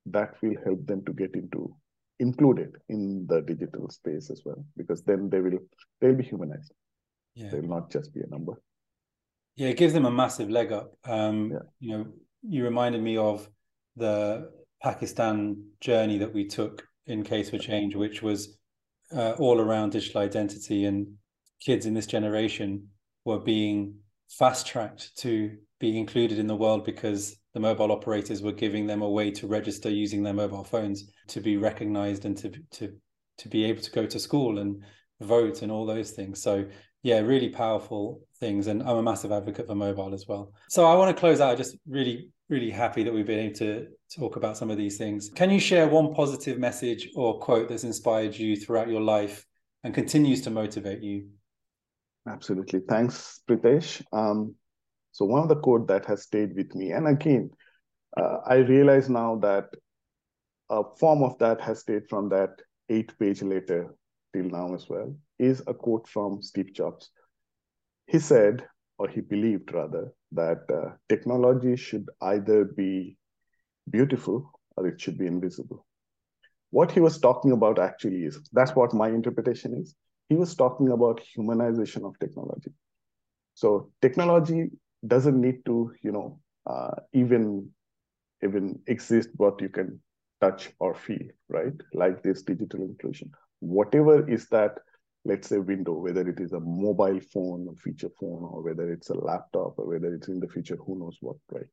that 0.07 0.35
will 0.43 0.55
help 0.65 0.87
them 0.87 1.05
to 1.05 1.13
get 1.13 1.35
into 1.35 1.75
included 2.21 2.77
in 2.89 3.27
the 3.29 3.41
digital 3.41 3.89
space 3.91 4.31
as 4.31 4.43
well, 4.45 4.65
because 4.77 5.03
then 5.03 5.29
they 5.31 5.41
will 5.41 5.59
they'll 6.01 6.15
be 6.15 6.23
humanized. 6.23 6.73
Yeah. 7.35 7.49
They'll 7.51 7.63
not 7.63 7.91
just 7.91 8.15
be 8.15 8.21
a 8.21 8.27
number. 8.29 8.61
Yeah, 9.57 9.69
it 9.69 9.77
gives 9.77 9.93
them 9.93 10.05
a 10.05 10.11
massive 10.11 10.51
leg 10.51 10.73
up. 10.73 10.97
Um, 11.05 11.53
yeah. 11.53 11.59
You 11.81 11.99
know, 11.99 12.07
you 12.43 12.65
reminded 12.65 13.03
me 13.03 13.17
of 13.17 13.49
the 13.97 14.51
Pakistan 14.83 15.65
journey 15.81 16.19
that 16.19 16.35
we 16.35 16.47
took 16.47 16.87
in 17.07 17.23
Case 17.23 17.51
for 17.51 17.59
Change, 17.59 17.95
which 17.95 18.23
was 18.23 18.59
uh, 19.15 19.33
all 19.39 19.61
around 19.61 19.91
digital 19.91 20.21
identity, 20.21 20.85
and 20.85 21.07
kids 21.61 21.87
in 21.87 21.95
this 21.95 22.07
generation 22.07 22.89
were 23.25 23.39
being 23.39 23.95
fast 24.29 24.67
tracked 24.67 25.17
to 25.19 25.57
be 25.79 25.99
included 25.99 26.39
in 26.39 26.47
the 26.47 26.57
world 26.57 26.85
because 26.85 27.37
the 27.53 27.61
mobile 27.61 27.93
operators 27.93 28.43
were 28.43 28.53
giving 28.53 28.87
them 28.87 29.03
a 29.03 29.09
way 29.09 29.31
to 29.31 29.47
register 29.47 29.89
using 29.89 30.23
their 30.23 30.35
mobile 30.35 30.65
phones 30.65 31.05
to 31.29 31.41
be 31.41 31.57
recognized 31.57 32.25
and 32.25 32.37
to 32.37 32.51
to 32.73 32.93
to 33.39 33.49
be 33.49 33.65
able 33.65 33.83
to 33.83 33.91
go 33.91 34.07
to 34.07 34.19
school 34.19 34.59
and 34.59 34.83
vote 35.21 35.63
and 35.63 35.71
all 35.71 35.87
those 35.87 36.13
things. 36.13 36.43
So 36.43 36.67
yeah, 37.05 37.21
really 37.21 37.51
powerful 37.51 38.23
things. 38.41 38.67
And 38.67 38.83
I'm 38.83 38.97
a 38.97 39.03
massive 39.03 39.31
advocate 39.31 39.67
for 39.67 39.75
mobile 39.75 40.15
as 40.15 40.25
well. 40.27 40.53
So 40.71 40.87
I 40.87 40.97
want 40.97 41.15
to 41.15 41.21
close 41.21 41.39
out 41.39 41.59
just 41.59 41.77
really, 41.87 42.31
really 42.49 42.71
happy 42.71 43.05
that 43.05 43.13
we've 43.13 43.27
been 43.27 43.41
able 43.41 43.55
to 43.57 43.89
talk 44.17 44.37
about 44.37 44.57
some 44.57 44.71
of 44.71 44.79
these 44.79 44.97
things. 44.97 45.29
Can 45.29 45.51
you 45.51 45.61
share 45.61 45.87
one 45.87 46.15
positive 46.15 46.59
message 46.59 47.11
or 47.15 47.39
quote 47.41 47.69
that's 47.69 47.85
inspired 47.85 48.35
you 48.35 48.57
throughout 48.57 48.89
your 48.89 49.03
life 49.03 49.45
and 49.85 49.93
continues 49.93 50.41
to 50.43 50.51
motivate 50.51 51.03
you? 51.03 51.29
Absolutely. 52.27 52.81
Thanks, 52.89 53.43
Pritesh. 53.47 54.03
Um, 54.11 54.55
so 55.13 55.27
one 55.27 55.43
of 55.43 55.51
the 55.51 55.57
quote 55.57 55.87
that 55.89 56.07
has 56.07 56.23
stayed 56.23 56.57
with 56.57 56.75
me, 56.75 56.93
and 56.93 57.07
again, 57.07 57.51
uh, 58.17 58.39
I 58.47 58.57
realize 58.57 59.11
now 59.11 59.37
that 59.43 59.67
a 60.71 60.83
form 60.99 61.23
of 61.23 61.39
that 61.39 61.61
has 61.61 61.81
stayed 61.81 62.09
from 62.09 62.31
that 62.31 62.63
eight 62.89 63.13
page 63.19 63.43
letter 63.43 63.95
till 64.35 64.51
now 64.51 64.75
as 64.75 64.91
well, 64.91 65.17
is 65.39 65.63
a 65.69 65.75
quote 65.75 66.09
from 66.09 66.43
Steve 66.43 66.75
Jobs. 66.75 67.11
He 68.07 68.19
said, 68.19 68.67
or 68.99 69.09
he 69.09 69.21
believed 69.21 69.73
rather, 69.73 70.13
that 70.33 70.65
uh, 70.73 70.97
technology 71.09 71.77
should 71.77 72.09
either 72.23 72.65
be 72.65 73.17
beautiful 73.91 74.51
or 74.77 74.87
it 74.89 75.01
should 75.01 75.19
be 75.19 75.27
invisible. 75.27 75.87
What 76.71 76.93
he 76.93 77.01
was 77.01 77.19
talking 77.21 77.53
about 77.53 77.79
actually 77.79 78.25
is 78.25 78.41
that's 78.53 78.77
what 78.77 78.95
my 78.95 79.09
interpretation 79.09 79.75
is. 79.75 79.95
He 80.29 80.37
was 80.37 80.55
talking 80.57 80.91
about 80.91 81.23
humanization 81.37 82.07
of 82.07 82.19
technology. 82.19 82.73
So 83.55 83.91
technology 84.03 84.71
doesn't 85.07 85.41
need 85.41 85.65
to, 85.67 85.93
you 86.03 86.13
know, 86.13 86.41
uh, 86.67 86.97
even 87.13 87.71
even 88.43 88.81
exist 88.89 89.31
what 89.37 89.61
you 89.61 89.69
can 89.71 90.01
touch 90.41 90.71
or 90.81 90.95
feel, 90.95 91.27
right? 91.49 91.75
Like 91.95 92.23
this 92.23 92.43
digital 92.43 92.83
inclusion. 92.83 93.33
Whatever 93.61 94.29
is 94.29 94.49
that, 94.49 94.79
let's 95.25 95.49
say, 95.49 95.59
window, 95.59 95.95
whether 95.95 96.29
it 96.29 96.41
is 96.41 96.53
a 96.53 96.61
mobile 96.61 97.21
phone, 97.33 97.69
a 97.73 97.77
feature 97.77 98.11
phone, 98.21 98.45
or 98.45 98.63
whether 98.63 98.93
it's 98.93 99.11
a 99.11 99.15
laptop, 99.15 99.79
or 99.79 99.87
whether 99.87 100.15
it's 100.15 100.29
in 100.29 100.41
the 100.41 100.49
future, 100.49 100.77
who 100.77 100.99
knows 100.99 101.17
what, 101.21 101.37
right? 101.51 101.67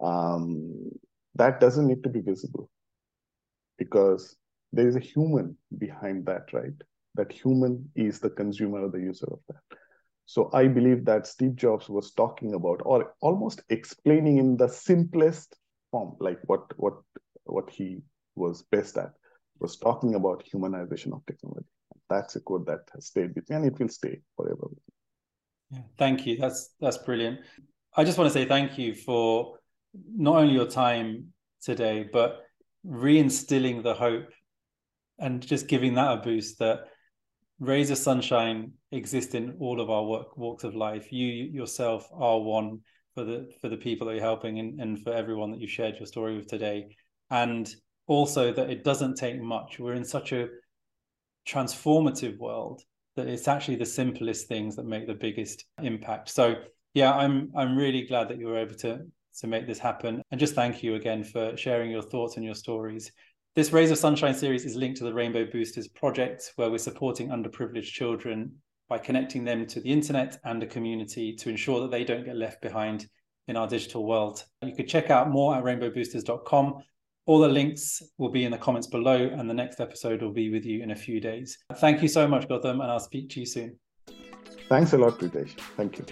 Um, 0.00 0.90
that 1.34 1.60
doesn't 1.60 1.86
need 1.86 2.02
to 2.02 2.08
be 2.08 2.20
visible 2.20 2.70
because 3.78 4.36
there 4.72 4.88
is 4.88 4.96
a 4.96 5.00
human 5.00 5.56
behind 5.78 6.26
that, 6.26 6.52
right? 6.52 6.72
That 7.14 7.32
human 7.32 7.90
is 7.94 8.20
the 8.20 8.30
consumer 8.30 8.84
or 8.86 8.90
the 8.90 9.00
user 9.00 9.26
of 9.30 9.40
that. 9.48 9.78
So 10.26 10.48
I 10.52 10.68
believe 10.68 11.04
that 11.06 11.26
Steve 11.26 11.56
Jobs 11.56 11.88
was 11.88 12.12
talking 12.12 12.54
about 12.54 12.82
or 12.84 13.14
almost 13.20 13.62
explaining 13.68 14.38
in 14.38 14.56
the 14.56 14.68
simplest 14.68 15.56
form, 15.90 16.16
like 16.20 16.38
what 16.44 16.62
what 16.78 16.94
what 17.44 17.68
he 17.68 18.02
was 18.36 18.62
best 18.70 18.96
at, 18.96 19.12
was 19.60 19.76
talking 19.76 20.14
about 20.14 20.44
humanization 20.52 21.12
of 21.12 21.24
technology. 21.26 21.66
That's 22.08 22.36
a 22.36 22.40
quote 22.40 22.66
that 22.66 22.80
has 22.94 23.06
stayed 23.06 23.34
with 23.34 23.48
me 23.48 23.56
and 23.56 23.66
it 23.66 23.78
will 23.78 23.88
stay 23.88 24.20
forever. 24.36 24.68
Yeah, 25.70 25.82
thank 25.98 26.26
you. 26.26 26.36
That's 26.36 26.74
that's 26.80 26.98
brilliant. 26.98 27.40
I 27.96 28.04
just 28.04 28.18
want 28.18 28.32
to 28.32 28.34
say 28.34 28.46
thank 28.46 28.78
you 28.78 28.94
for 28.94 29.58
not 29.94 30.36
only 30.36 30.54
your 30.54 30.66
time 30.66 31.32
today, 31.62 32.08
but 32.12 32.42
reinstilling 32.86 33.82
the 33.82 33.94
hope 33.94 34.30
and 35.18 35.46
just 35.46 35.68
giving 35.68 35.94
that 35.94 36.12
a 36.12 36.16
boost 36.16 36.58
that 36.58 36.84
rays 37.58 37.90
of 37.90 37.98
sunshine 37.98 38.72
exist 38.90 39.34
in 39.34 39.56
all 39.60 39.80
of 39.80 39.90
our 39.90 40.04
work, 40.04 40.36
walks 40.36 40.64
of 40.64 40.74
life. 40.74 41.12
You 41.12 41.26
yourself 41.28 42.08
are 42.12 42.40
one 42.40 42.80
for 43.14 43.24
the 43.24 43.50
for 43.60 43.68
the 43.68 43.76
people 43.76 44.06
that 44.06 44.14
you're 44.14 44.22
helping 44.22 44.58
and, 44.58 44.80
and 44.80 45.02
for 45.02 45.12
everyone 45.12 45.50
that 45.50 45.60
you 45.60 45.68
shared 45.68 45.96
your 45.96 46.06
story 46.06 46.36
with 46.36 46.48
today. 46.48 46.96
And 47.30 47.72
also 48.06 48.52
that 48.52 48.70
it 48.70 48.84
doesn't 48.84 49.16
take 49.16 49.40
much. 49.40 49.78
We're 49.78 49.94
in 49.94 50.04
such 50.04 50.32
a 50.32 50.48
transformative 51.48 52.38
world 52.38 52.82
that 53.16 53.28
it's 53.28 53.48
actually 53.48 53.76
the 53.76 53.86
simplest 53.86 54.48
things 54.48 54.76
that 54.76 54.86
make 54.86 55.06
the 55.06 55.14
biggest 55.14 55.64
impact. 55.82 56.28
So 56.30 56.56
yeah, 56.94 57.12
I'm 57.12 57.50
I'm 57.56 57.76
really 57.76 58.02
glad 58.02 58.28
that 58.28 58.38
you 58.38 58.46
were 58.46 58.58
able 58.58 58.76
to 58.76 59.00
to 59.38 59.46
make 59.46 59.66
this 59.66 59.78
happen. 59.78 60.22
And 60.30 60.40
just 60.40 60.54
thank 60.54 60.82
you 60.82 60.96
again 60.96 61.24
for 61.24 61.56
sharing 61.56 61.90
your 61.90 62.02
thoughts 62.02 62.36
and 62.36 62.44
your 62.44 62.54
stories. 62.54 63.10
This 63.56 63.72
Rays 63.72 63.90
of 63.90 63.98
Sunshine 63.98 64.34
series 64.34 64.64
is 64.64 64.76
linked 64.76 64.98
to 64.98 65.04
the 65.04 65.14
Rainbow 65.14 65.44
Boosters 65.44 65.88
project, 65.88 66.52
where 66.56 66.70
we're 66.70 66.78
supporting 66.78 67.28
underprivileged 67.28 67.92
children 67.92 68.52
by 68.88 68.98
connecting 68.98 69.44
them 69.44 69.66
to 69.66 69.80
the 69.80 69.90
internet 69.90 70.38
and 70.44 70.62
a 70.62 70.66
community 70.66 71.34
to 71.36 71.48
ensure 71.48 71.80
that 71.80 71.90
they 71.90 72.04
don't 72.04 72.24
get 72.24 72.36
left 72.36 72.60
behind 72.60 73.08
in 73.48 73.56
our 73.56 73.66
digital 73.66 74.06
world. 74.06 74.44
You 74.62 74.74
could 74.74 74.88
check 74.88 75.10
out 75.10 75.30
more 75.30 75.56
at 75.56 75.64
rainbowboosters.com. 75.64 76.82
All 77.30 77.38
the 77.38 77.46
links 77.46 78.02
will 78.18 78.28
be 78.28 78.44
in 78.44 78.50
the 78.50 78.58
comments 78.58 78.88
below, 78.88 79.14
and 79.14 79.48
the 79.48 79.54
next 79.54 79.78
episode 79.78 80.20
will 80.20 80.32
be 80.32 80.50
with 80.50 80.64
you 80.64 80.82
in 80.82 80.90
a 80.90 80.96
few 80.96 81.20
days. 81.20 81.56
Thank 81.76 82.02
you 82.02 82.08
so 82.08 82.26
much, 82.26 82.48
Gautam, 82.48 82.82
and 82.82 82.90
I'll 82.90 82.98
speak 82.98 83.30
to 83.30 83.38
you 83.38 83.46
soon. 83.46 83.78
Thanks 84.68 84.94
a 84.94 84.98
lot, 84.98 85.20
Pritesh. 85.20 85.56
Thank 85.76 85.98
you. 85.98 86.06